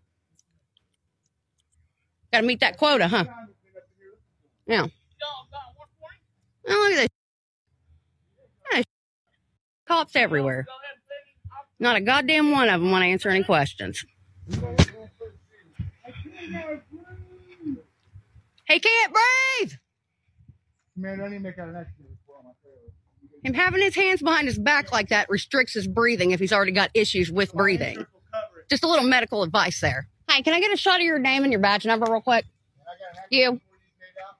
[2.31, 3.25] Got to meet that quota, huh?
[4.67, 4.87] Yeah.
[6.67, 7.09] Oh, look at
[8.71, 8.85] this.
[9.85, 10.65] Cops everywhere.
[11.79, 14.05] Not a goddamn one of them want to answer any questions.
[18.67, 19.73] He can't breathe.
[20.95, 22.02] Man, don't even make out an accident.
[23.43, 26.71] Him having his hands behind his back like that restricts his breathing if he's already
[26.71, 28.05] got issues with breathing.
[28.69, 30.07] Just a little medical advice there.
[30.29, 32.45] Hey, can I get a shot of your name and your badge number real quick?
[33.29, 33.59] You.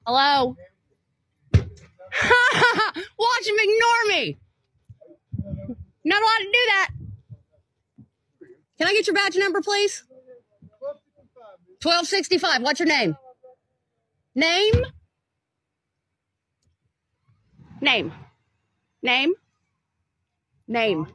[0.07, 0.55] Hello?
[1.53, 4.37] Watch him ignore me.
[6.05, 6.89] Not allowed to do that.
[8.77, 10.03] Can I get your badge number, please?
[11.81, 12.61] 1265.
[12.61, 13.17] What's your name?
[14.35, 14.85] Name?
[17.81, 18.13] Name.
[19.03, 19.33] Name?
[20.67, 21.07] Name.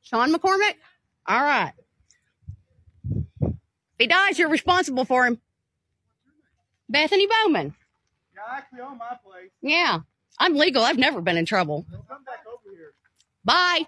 [0.00, 0.74] Sean McCormick?
[1.28, 1.72] All right.
[3.42, 3.52] If
[3.98, 5.38] he dies, you're responsible for him.
[6.88, 7.74] Bethany Bowman.
[8.34, 9.50] Yeah, I actually own my place.
[9.60, 10.00] Yeah.
[10.38, 10.82] I'm legal.
[10.82, 11.84] I've never been in trouble.
[12.08, 12.94] Come back over here.
[13.44, 13.86] Bye.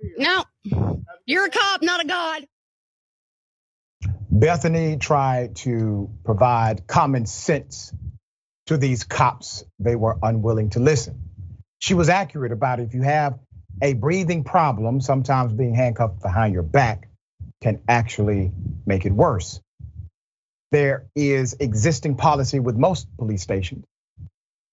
[0.00, 0.44] You're no.
[1.26, 2.46] You're a cop, not a god.
[4.30, 7.92] Bethany tried to provide common sense
[8.66, 9.64] to these cops.
[9.80, 11.25] They were unwilling to listen
[11.86, 12.88] she was accurate about it.
[12.88, 13.38] If you have
[13.80, 17.08] a breathing problem, sometimes being handcuffed behind your back
[17.62, 18.50] can actually
[18.84, 19.60] make it worse.
[20.72, 23.84] There is existing policy with most police stations,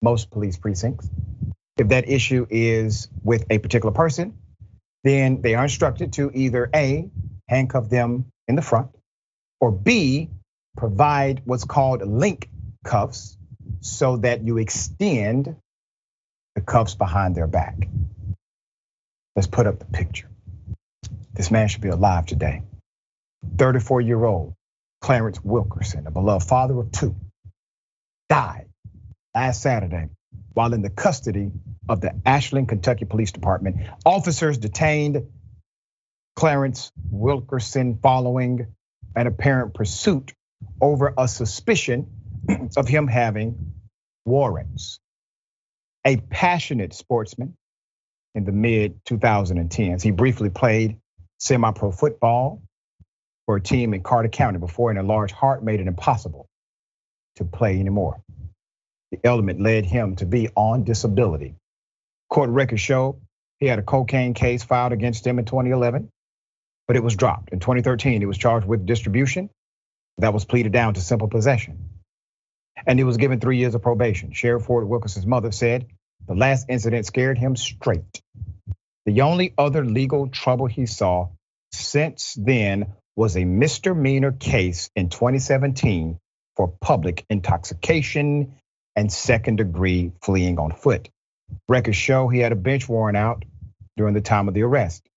[0.02, 1.08] most police precincts.
[1.78, 4.36] If that issue is with a particular person,
[5.04, 7.10] then they are instructed to either A,
[7.48, 8.90] handcuff them in the front,
[9.62, 10.30] or B,
[10.76, 12.50] provide what's called link
[12.84, 13.38] cuffs
[13.82, 15.56] so that you extend
[16.56, 17.76] the cuffs behind their back.
[19.36, 20.30] Let's put up the picture.
[21.34, 22.62] This man should be alive today.
[23.58, 24.54] 34 year old
[25.02, 27.16] Clarence Wilkerson, a beloved father of two,
[28.30, 28.68] died
[29.36, 30.10] last Saturday
[30.54, 31.52] while in the custody
[31.90, 33.78] of the Ashland, Kentucky Police Department.
[34.06, 35.24] Officers detained
[36.36, 38.68] Clarence Wilkerson following
[39.16, 40.34] an apparent pursuit
[40.80, 42.08] over a suspicion
[42.78, 43.74] of him having
[44.26, 45.00] warrants.
[46.06, 47.56] A passionate sportsman
[48.36, 50.98] in the mid 2010s, he briefly played
[51.40, 52.62] semi pro football
[53.46, 56.48] for a team in Carter County before an enlarged heart made it impossible
[57.38, 58.22] to play anymore.
[59.12, 61.56] The element led him to be on disability.
[62.30, 63.22] Court records show
[63.60, 66.10] he had a cocaine case filed against him in 2011,
[66.88, 67.54] but it was dropped.
[67.54, 69.50] In 2013, he was charged with distribution
[70.18, 71.93] that was pleaded down to simple possession.
[72.86, 74.34] And he was given three years of probation.
[74.34, 75.88] Sheriff Ford Wilkerson's mother said
[76.28, 78.22] the last incident scared him straight.
[79.06, 81.30] The only other legal trouble he saw
[81.72, 86.18] since then was a misdemeanor case in 2017
[86.56, 88.56] for public intoxication
[88.96, 91.10] and second degree fleeing on foot.
[91.68, 93.44] Records show he had a bench warrant out
[93.98, 95.08] during the time of the arrest.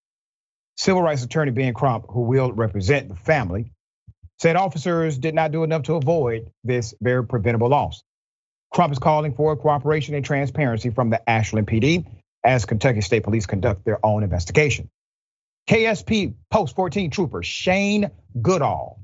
[0.76, 3.72] Civil rights attorney Ben Crump, who will represent the family,
[4.39, 8.03] said officers did not do enough to avoid this very preventable loss.
[8.72, 12.07] Crump is calling for cooperation and transparency from the Ashland PD
[12.45, 14.91] as Kentucky State Police conduct their own investigation.
[15.68, 18.11] KSP Post 14 trooper Shane
[18.41, 19.01] Goodall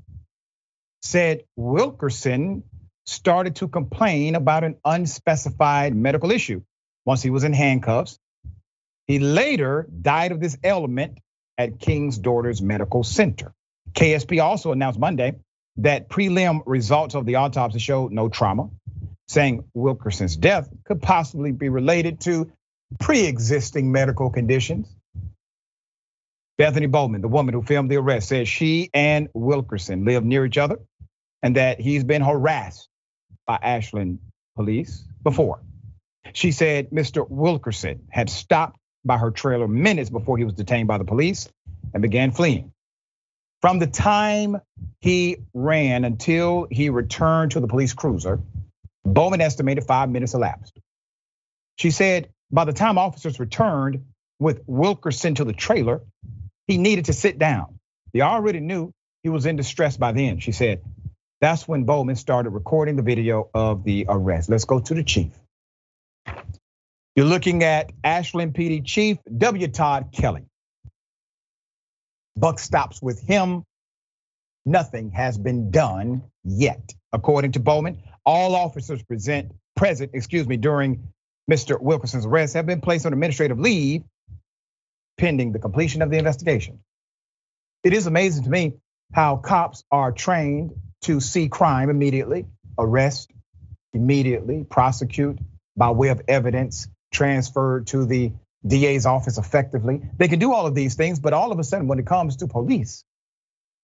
[1.01, 2.63] said Wilkerson
[3.05, 6.61] started to complain about an unspecified medical issue
[7.05, 8.17] once he was in handcuffs.
[9.07, 11.17] He later died of this ailment
[11.57, 13.53] at King's Daughters Medical Center.
[13.93, 15.35] KSP also announced Monday
[15.77, 18.69] that prelim results of the autopsy showed no trauma,
[19.27, 22.51] saying Wilkerson's death could possibly be related to
[22.99, 24.87] pre existing medical conditions.
[26.57, 30.57] Bethany Bowman, the woman who filmed the arrest, says she and Wilkerson lived near each
[30.57, 30.79] other
[31.41, 32.87] and that he's been harassed
[33.45, 34.19] by Ashland
[34.55, 35.61] police before.
[36.33, 37.27] She said Mr.
[37.29, 41.49] Wilkerson had stopped by her trailer minutes before he was detained by the police
[41.93, 42.71] and began fleeing.
[43.63, 44.59] From the time
[44.99, 48.41] he ran until he returned to the police cruiser,
[49.05, 50.77] Bowman estimated five minutes elapsed.
[51.77, 54.03] She said by the time officers returned
[54.37, 56.01] with Wilkerson to the trailer,
[56.67, 57.79] he needed to sit down.
[58.11, 58.91] They already knew
[59.23, 60.41] he was in distress by then.
[60.41, 60.81] She said
[61.39, 64.49] that's when Bowman started recording the video of the arrest.
[64.49, 65.31] Let's go to the chief.
[67.15, 69.69] You're looking at Ashland PD Chief W.
[69.69, 70.47] Todd Kelly.
[72.35, 73.63] Buck stops with him.
[74.65, 76.93] Nothing has been done yet.
[77.11, 81.09] According to Bowman, all officers present present, excuse me, during
[81.49, 81.79] Mr.
[81.79, 84.03] Wilkerson's arrest have been placed on administrative leave
[85.17, 86.79] pending the completion of the investigation.
[87.83, 88.73] It is amazing to me
[89.13, 90.71] how cops are trained
[91.03, 92.45] to see crime immediately,
[92.79, 93.31] arrest
[93.93, 95.37] immediately, prosecute
[95.75, 98.31] by way of evidence, transferred to the
[98.65, 100.01] DA's office effectively.
[100.17, 102.37] They can do all of these things, but all of a sudden, when it comes
[102.37, 103.03] to police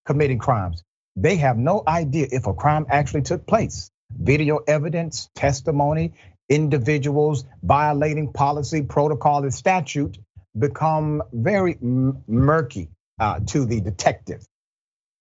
[0.06, 0.84] committing crimes,
[1.16, 3.92] they have no idea if a crime actually took place.
[4.12, 6.14] Video evidence, testimony,
[6.50, 10.18] individuals violating policy, protocol, and statute
[10.58, 14.44] become very murky uh, to the detective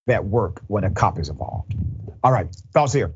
[0.07, 1.75] that work when a cop is involved.
[2.23, 3.13] All right, thoughts here.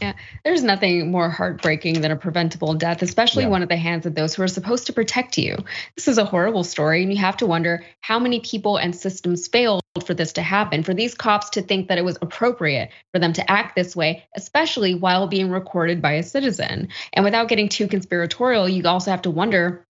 [0.00, 0.14] Yeah,
[0.44, 3.50] there's nothing more heartbreaking than a preventable death, especially yeah.
[3.50, 5.56] one at the hands of those who are supposed to protect you.
[5.96, 9.48] This is a horrible story, and you have to wonder how many people and systems
[9.48, 13.18] failed for this to happen, for these cops to think that it was appropriate for
[13.18, 16.88] them to act this way, especially while being recorded by a citizen.
[17.12, 19.86] And without getting too conspiratorial, you also have to wonder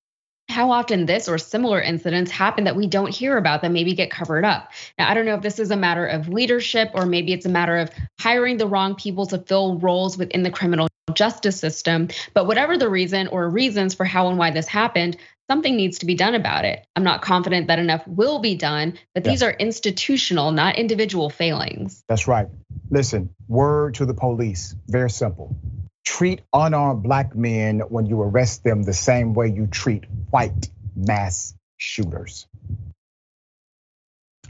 [0.49, 4.11] how often this or similar incidents happen that we don't hear about that maybe get
[4.11, 4.71] covered up.
[4.99, 7.51] Now, I don't know if this is a matter of leadership or maybe it's a
[7.51, 7.91] matter of
[8.21, 12.09] hiring the wrong people to fill roles within the criminal justice system.
[12.35, 15.17] But whatever the reason or reasons for how and why this happened,
[15.51, 16.87] something needs to be done about it.
[16.97, 22.05] I'm not confident that enough will be done, but these are institutional, not individual failings.
[22.09, 22.49] That's right.
[22.91, 25.57] Listen, word to the police, very simple
[26.05, 31.55] treat unarmed black men when you arrest them the same way you treat white mass
[31.77, 32.47] shooters.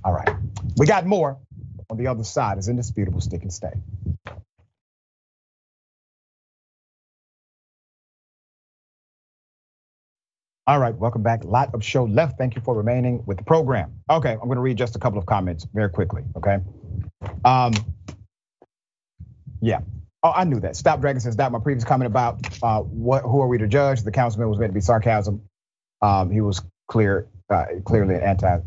[0.05, 0.31] All right,
[0.77, 1.39] we got more
[1.91, 3.73] on the other side is indisputable stick and stay.
[10.65, 11.45] All right, welcome back.
[11.45, 12.39] Lot of show left.
[12.39, 13.93] Thank you for remaining with the program.
[14.09, 16.23] Okay, I'm going to read just a couple of comments very quickly.
[16.37, 16.59] Okay.
[17.45, 17.73] Um,
[19.61, 19.81] yeah,
[20.23, 20.77] Oh, I knew that.
[20.77, 21.51] Stop Dragon says that.
[21.51, 24.03] My previous comment about uh, what who are we to judge?
[24.03, 25.43] The councilman was meant to be sarcasm.
[26.01, 28.61] Um, he was clear, uh, clearly anti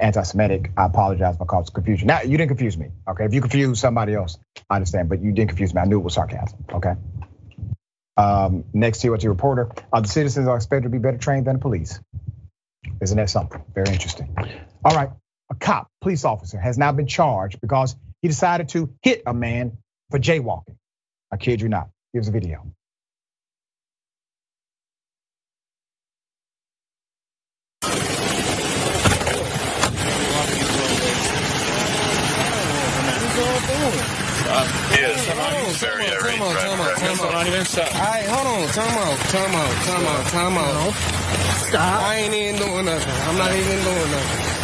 [0.00, 0.70] anti-Semitic.
[0.76, 2.06] I apologize if I caused confusion.
[2.06, 2.90] Now you didn't confuse me.
[3.08, 4.38] Okay, if you confuse somebody else,
[4.70, 5.80] I understand, but you didn't confuse me.
[5.80, 6.64] I knew it was sarcasm.
[6.72, 6.94] Okay.
[8.16, 11.56] Um, next to TOT reporter, uh, the citizens are expected to be better trained than
[11.56, 12.00] the police.
[13.00, 13.62] Isn't that something?
[13.74, 14.34] Very interesting.
[14.84, 15.10] All right,
[15.50, 19.78] a cop, police officer, has now been charged because he decided to hit a man
[20.10, 20.76] for jaywalking.
[21.30, 21.88] I kid you not.
[22.12, 22.64] Here's a video.
[35.78, 36.38] Very irate.
[36.38, 37.24] Time out, time out, time out.
[37.28, 38.68] All right, hold on.
[38.68, 40.92] Time out, time out, time out, time out.
[41.68, 42.02] Stop.
[42.02, 43.12] I ain't even doing nothing.
[43.28, 44.57] I'm not even doing nothing.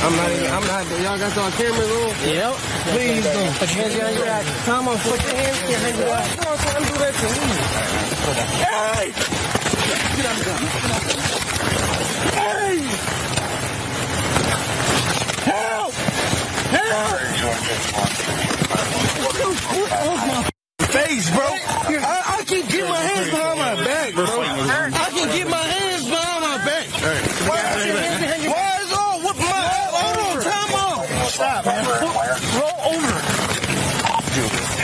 [0.00, 2.14] I'm not even, I'm not, y'all got y'all cameras on?
[2.22, 2.54] Yep.
[2.94, 3.54] Please don't.
[3.58, 4.46] Put your hands behind your back.
[4.46, 6.26] Out, put your hands behind your back.
[6.38, 7.46] Come on, son, do that to me.
[8.62, 9.10] Hey!
[10.16, 10.60] Get out of the gun.
[12.38, 12.78] Hey!
[15.50, 15.92] Help!
[16.78, 17.18] Help!
[20.88, 21.44] Face, bro.
[21.44, 24.24] I, I can get my hands behind my back, bro.
[24.24, 26.86] I can get my hands behind my back.
[27.48, 28.58] Why is your hands behind your back?
[28.58, 29.44] Why is all with my
[29.98, 31.06] hold on, time out.
[31.28, 31.84] Stop, man.
[32.58, 33.12] Roll over.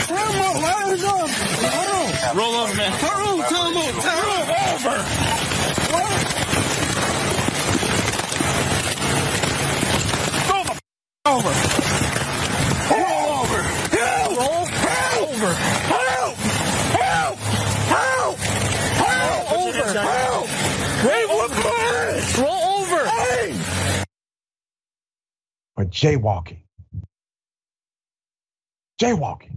[0.05, 0.55] Time out.
[0.61, 1.27] Why is all?
[1.27, 2.37] Hold on.
[2.37, 2.91] Roll over, man.
[3.01, 3.93] Hold on, time out.
[4.05, 4.97] Time over.
[10.51, 10.73] Roll the
[11.25, 11.49] over.
[12.91, 13.61] Roll over.
[13.91, 14.37] Help!
[14.37, 14.67] Roll
[15.27, 15.53] over.
[15.53, 16.35] Help!
[16.35, 17.37] Help!
[17.37, 18.37] Help!
[18.37, 19.49] Help!
[19.51, 19.99] Roll Over.
[19.99, 20.47] Help!
[20.47, 23.05] Hey, what my Roll over.
[23.05, 23.53] Hey!
[25.75, 26.59] for jaywalking.
[29.01, 29.51] Jaywalking.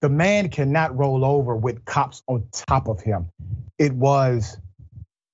[0.00, 3.28] The man cannot roll over with cops on top of him.
[3.78, 4.58] It was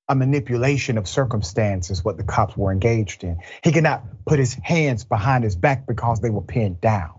[0.09, 3.39] a manipulation of circumstances what the cops were engaged in.
[3.63, 7.15] He cannot put his hands behind his back because they were pinned down.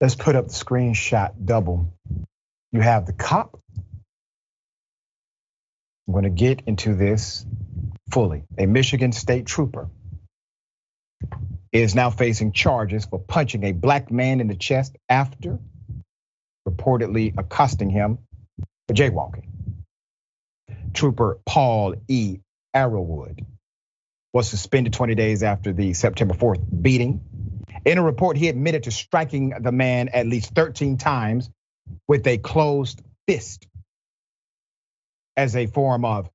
[0.00, 1.92] Let's put up the screenshot double.
[2.72, 3.58] You have the cop.
[6.06, 7.46] I'm going to get into this
[8.12, 8.44] fully.
[8.58, 9.88] A Michigan state trooper
[11.72, 15.58] is now facing charges for punching a black man in the chest after
[16.68, 18.18] reportedly accosting him
[18.94, 19.46] jaywalking.
[20.92, 22.38] Trooper Paul E.
[22.74, 23.44] Arrowood
[24.32, 27.20] was suspended 20 days after the September 4th beating.
[27.84, 31.50] In a report, he admitted to striking the man at least 13 times
[32.08, 33.66] with a closed fist
[35.36, 36.28] as a form of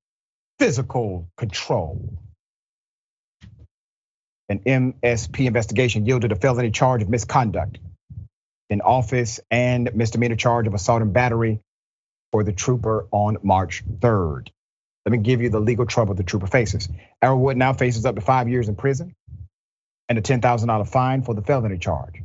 [0.60, 2.18] physical control.
[4.50, 7.80] An MSP investigation yielded a felony charge of misconduct
[8.70, 11.62] in office and misdemeanor charge of assault and battery
[12.32, 14.50] for the trooper on March 3rd.
[15.06, 16.88] Let me give you the legal trouble the trooper faces.
[17.24, 19.16] Arrowood now faces up to five years in prison
[20.08, 22.22] and a $10,000 fine for the felony charge.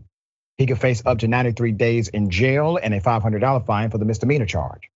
[0.59, 4.05] He could face up to 93 days in jail and a $500 fine for the
[4.05, 4.91] misdemeanor charge.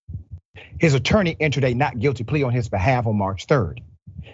[0.79, 3.81] His attorney entered a not guilty plea on his behalf on March 3rd.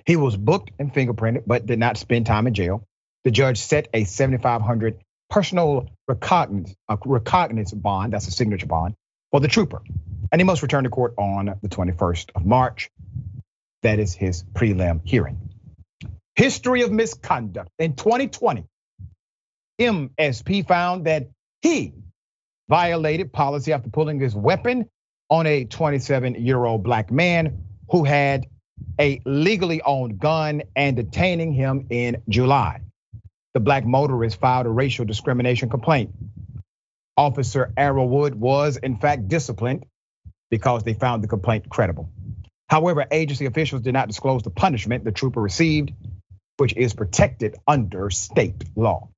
[0.04, 2.86] He was booked and fingerprinted, but did not spend time in jail.
[3.24, 4.98] The judge set a 7,500
[5.28, 8.94] personal recognizance, recognizance bond, that's a signature bond,
[9.32, 9.82] for the trooper.
[10.32, 12.90] And he must return to court on the 21st of March.
[13.82, 15.38] That is his prelim hearing.
[16.34, 17.70] History of misconduct.
[17.78, 18.64] In 2020,
[19.80, 21.28] MSP found that
[21.62, 21.92] he
[22.68, 24.88] violated policy after pulling his weapon
[25.30, 28.46] on a 27 year old black man who had
[29.00, 32.80] a legally owned gun and detaining him in July.
[33.54, 36.14] The black motorist filed a racial discrimination complaint.
[37.16, 39.86] Officer Arrowood was, in fact, disciplined
[40.50, 42.10] because they found the complaint credible.
[42.68, 45.92] However, agency officials did not disclose the punishment the trooper received,
[46.56, 49.08] which is protected under state law.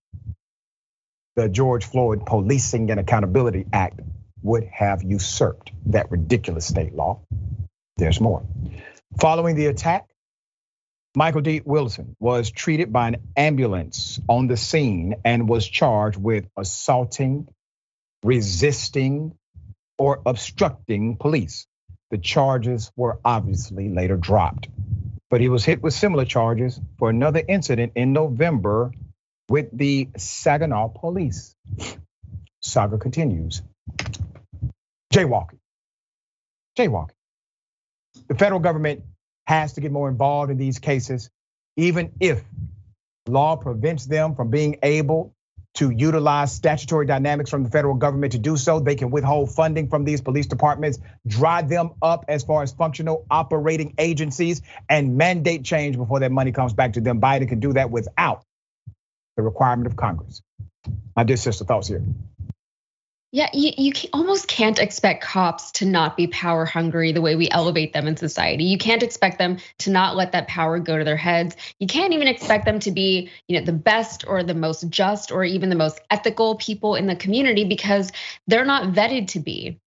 [1.36, 4.00] The George Floyd Policing and Accountability Act
[4.42, 7.20] would have usurped that ridiculous state law.
[7.96, 8.44] There's more.
[9.18, 10.06] Following the attack,
[11.16, 11.62] Michael D.
[11.64, 17.48] Wilson was treated by an ambulance on the scene and was charged with assaulting,
[18.22, 19.34] resisting,
[19.98, 21.66] or obstructing police.
[22.10, 24.68] The charges were obviously later dropped,
[25.30, 28.92] but he was hit with similar charges for another incident in November
[29.48, 31.54] with the Saginaw police.
[32.60, 33.62] Saga continues.
[35.12, 35.58] Jaywalking.
[36.78, 37.10] Jaywalking.
[38.28, 39.02] The federal government
[39.46, 41.30] has to get more involved in these cases,
[41.76, 42.42] even if
[43.26, 45.34] law prevents them from being able
[45.78, 48.80] to utilize statutory dynamics from the federal government to do so.
[48.80, 53.24] They can withhold funding from these police departments, dry them up as far as functional
[53.30, 57.20] operating agencies, and mandate change before that money comes back to them.
[57.20, 58.42] Biden can do that without
[59.36, 60.42] the requirement of Congress.
[61.14, 62.02] My dear sister, thoughts here.
[63.30, 67.50] Yeah, you, you almost can't expect cops to not be power hungry the way we
[67.50, 68.64] elevate them in society.
[68.64, 71.54] You can't expect them to not let that power go to their heads.
[71.78, 75.30] You can't even expect them to be, you know, the best or the most just
[75.30, 78.10] or even the most ethical people in the community because
[78.46, 79.78] they're not vetted to be.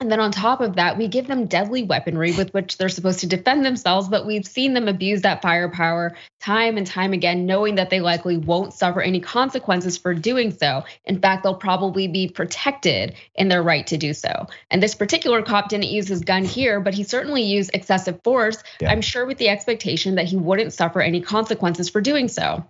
[0.00, 3.20] And then on top of that, we give them deadly weaponry with which they're supposed
[3.20, 7.74] to defend themselves, but we've seen them abuse that firepower time and time again, knowing
[7.74, 10.84] that they likely won't suffer any consequences for doing so.
[11.04, 14.46] In fact, they'll probably be protected in their right to do so.
[14.70, 18.62] And this particular cop didn't use his gun here, but he certainly used excessive force,
[18.80, 18.90] yeah.
[18.90, 22.64] I'm sure with the expectation that he wouldn't suffer any consequences for doing so.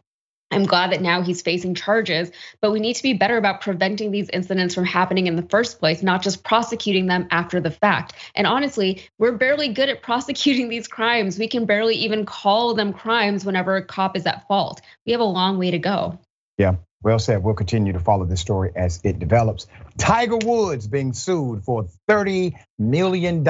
[0.50, 4.10] I'm glad that now he's facing charges, but we need to be better about preventing
[4.10, 8.14] these incidents from happening in the first place, not just prosecuting them after the fact.
[8.34, 11.38] And honestly, we're barely good at prosecuting these crimes.
[11.38, 14.80] We can barely even call them crimes whenever a cop is at fault.
[15.06, 16.18] We have a long way to go.
[16.58, 17.42] Yeah, well said.
[17.42, 19.68] We'll continue to follow this story as it develops.
[19.96, 23.44] Tiger Woods being sued for $30 million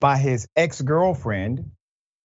[0.00, 1.70] by his ex girlfriend.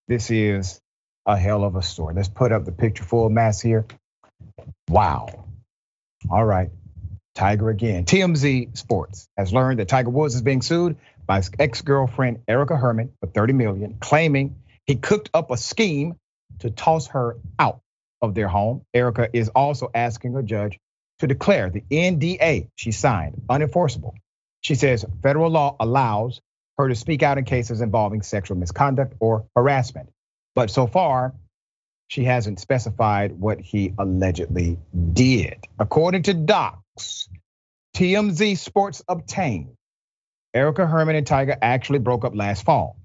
[0.07, 0.81] This is
[1.25, 2.13] a hell of a story.
[2.13, 3.85] Let's put up the picture full mass here.
[4.89, 5.45] Wow.
[6.29, 6.69] All right.
[7.35, 8.05] Tiger again.
[8.05, 13.13] TMZ Sports has learned that Tiger Woods is being sued by his ex-girlfriend Erica Herman
[13.19, 16.15] for 30 million, claiming he cooked up a scheme
[16.59, 17.79] to toss her out
[18.21, 18.81] of their home.
[18.93, 20.77] Erica is also asking a judge
[21.19, 24.13] to declare the NDA she signed unenforceable.
[24.61, 26.41] She says federal law allows
[26.77, 30.09] her to speak out in cases involving sexual misconduct or harassment.
[30.55, 31.33] But so far,
[32.07, 34.77] she hasn't specified what he allegedly
[35.13, 35.65] did.
[35.79, 37.29] According to docs,
[37.95, 39.75] TMZ Sports obtained,
[40.53, 42.97] Erica Herman and Tiger actually broke up last fall.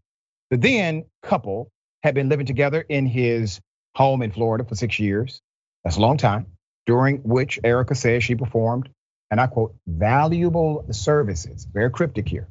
[0.51, 1.71] The then couple
[2.03, 3.61] had been living together in his
[3.95, 5.41] home in Florida for six years.
[5.85, 6.47] That's a long time,
[6.85, 8.89] during which Erica says she performed,
[9.31, 12.49] and I quote, valuable services, very cryptic here,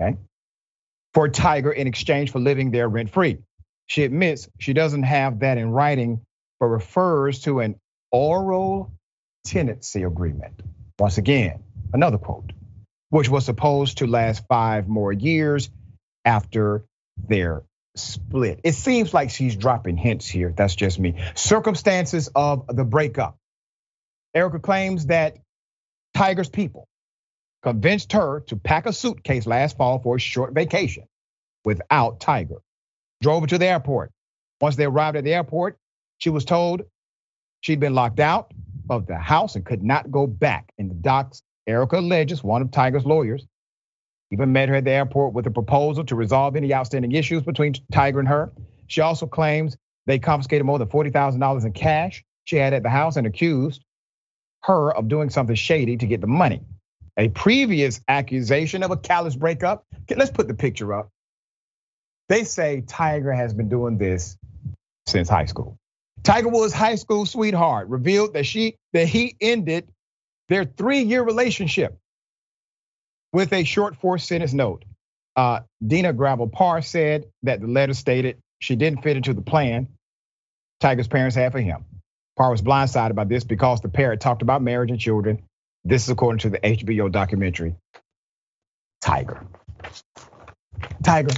[0.00, 0.18] okay,
[1.14, 3.38] for Tiger in exchange for living there rent free.
[3.86, 6.20] She admits she doesn't have that in writing,
[6.60, 7.76] but refers to an
[8.10, 8.92] oral
[9.44, 10.60] tenancy agreement.
[10.98, 11.62] Once again,
[11.92, 12.52] another quote,
[13.10, 15.70] which was supposed to last five more years
[16.24, 16.84] after
[17.28, 17.62] their
[17.96, 18.60] split.
[18.64, 20.52] It seems like she's dropping hints here.
[20.56, 21.16] That's just me.
[21.34, 23.36] Circumstances of the breakup.
[24.34, 25.36] Erica claims that
[26.14, 26.88] Tiger's people
[27.62, 31.04] convinced her to pack a suitcase last fall for a short vacation
[31.64, 32.56] without Tiger
[33.24, 34.12] drove her to the airport.
[34.60, 35.78] Once they arrived at the airport,
[36.18, 36.82] she was told
[37.62, 38.52] she'd been locked out
[38.90, 40.70] of the house and could not go back.
[40.78, 43.46] In the docs, Erica alleges one of Tiger's lawyers
[44.30, 47.74] even met her at the airport with a proposal to resolve any outstanding issues between
[47.92, 48.52] Tiger and her.
[48.88, 49.76] She also claims
[50.06, 53.84] they confiscated more than $40,000 in cash she had at the house and accused
[54.64, 56.62] her of doing something shady to get the money.
[57.16, 59.86] A previous accusation of a callous breakup.
[60.14, 61.10] Let's put the picture up.
[62.28, 64.36] They say Tiger has been doing this
[65.06, 65.76] since high school.
[66.22, 69.88] Tiger Woods' high school sweetheart revealed that she that he ended
[70.48, 71.98] their three-year relationship
[73.32, 74.84] with a short four-sentence note.
[75.36, 79.88] Uh, Dina Gravell Parr said that the letter stated she didn't fit into the plan
[80.80, 81.84] Tiger's parents had for him.
[82.36, 85.42] Parr was blindsided by this because the pair had talked about marriage and children.
[85.84, 87.74] This is according to the HBO documentary
[89.00, 89.46] Tiger.
[91.02, 91.30] Tiger,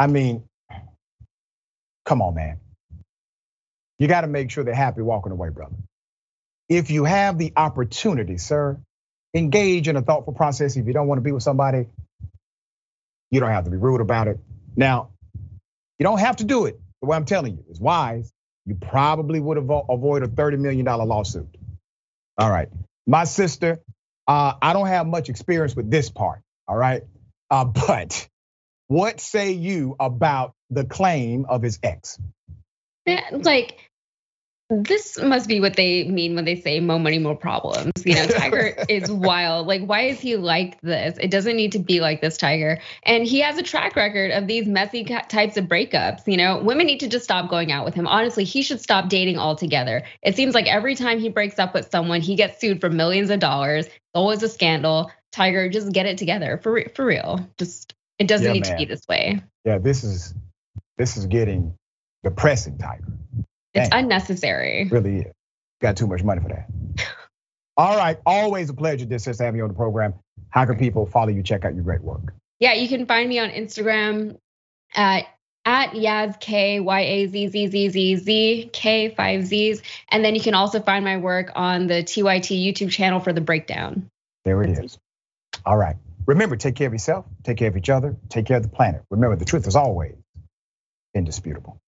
[0.00, 0.44] I mean,
[2.06, 2.60] come on, man.
[3.98, 5.76] You got to make sure they're happy walking away, brother.
[6.68, 8.78] If you have the opportunity, sir,
[9.34, 10.76] engage in a thoughtful process.
[10.76, 11.88] If you don't want to be with somebody,
[13.30, 14.40] you don't have to be rude about it.
[14.76, 15.10] Now,
[15.98, 16.80] you don't have to do it.
[17.02, 18.32] The way I'm telling you is wise.
[18.66, 21.48] You probably would have avoided a $30 million lawsuit.
[22.38, 22.68] All right.
[23.06, 23.80] My sister,
[24.28, 26.40] uh, I don't have much experience with this part.
[26.68, 27.02] All right.
[27.50, 28.28] Uh, but
[28.90, 32.18] what say you about the claim of his ex?
[33.06, 33.88] Eh, like,
[34.68, 37.92] this must be what they mean when they say more money, more problems.
[38.04, 39.68] You know, Tiger is wild.
[39.68, 41.16] Like, why is he like this?
[41.20, 42.80] It doesn't need to be like this, Tiger.
[43.04, 46.26] And he has a track record of these messy types of breakups.
[46.26, 48.08] You know, women need to just stop going out with him.
[48.08, 50.02] Honestly, he should stop dating altogether.
[50.24, 53.30] It seems like every time he breaks up with someone, he gets sued for millions
[53.30, 53.86] of dollars.
[53.86, 55.12] It's always a scandal.
[55.30, 57.48] Tiger, just get it together for for real.
[57.56, 58.72] Just it doesn't yeah, need man.
[58.72, 59.42] to be this way.
[59.64, 60.34] Yeah, this is
[60.98, 61.74] this is getting
[62.22, 63.04] depressing, Tiger.
[63.72, 64.82] It's unnecessary.
[64.82, 65.32] It really is.
[65.80, 67.06] Got too much money for that.
[67.78, 70.12] All right, always a pleasure, this to have you on the program.
[70.50, 72.34] How can people follow you, check out your great work?
[72.58, 74.36] Yeah, you can find me on Instagram
[74.94, 75.24] at
[75.64, 79.80] at Yaz K Y A Z Z Z Z Z K five Z's,
[80.10, 83.40] and then you can also find my work on the TYT YouTube channel for the
[83.40, 84.10] breakdown.
[84.44, 84.98] There it is.
[85.64, 85.96] All right.
[86.26, 89.02] Remember, take care of yourself, take care of each other, take care of the planet.
[89.10, 90.14] Remember, the truth is always
[91.14, 91.80] indisputable.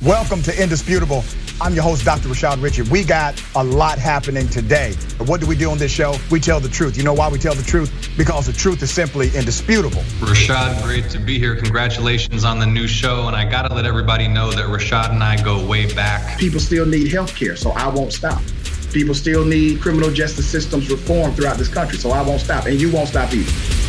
[0.00, 1.22] Welcome to Indisputable.
[1.60, 2.28] I'm your host, Dr.
[2.28, 2.82] Rashad Richey.
[2.82, 4.96] We got a lot happening today.
[5.16, 6.16] But what do we do on this show?
[6.28, 6.96] We tell the truth.
[6.96, 8.10] You know why we tell the truth?
[8.16, 10.02] Because the truth is simply indisputable.
[10.18, 11.54] Rashad, great to be here.
[11.54, 13.28] Congratulations on the new show.
[13.28, 16.36] And I got to let everybody know that Rashad and I go way back.
[16.36, 18.42] People still need health care, so I won't stop.
[18.92, 22.78] People still need criminal justice systems reform throughout this country, so I won't stop, and
[22.78, 23.81] you won't stop either.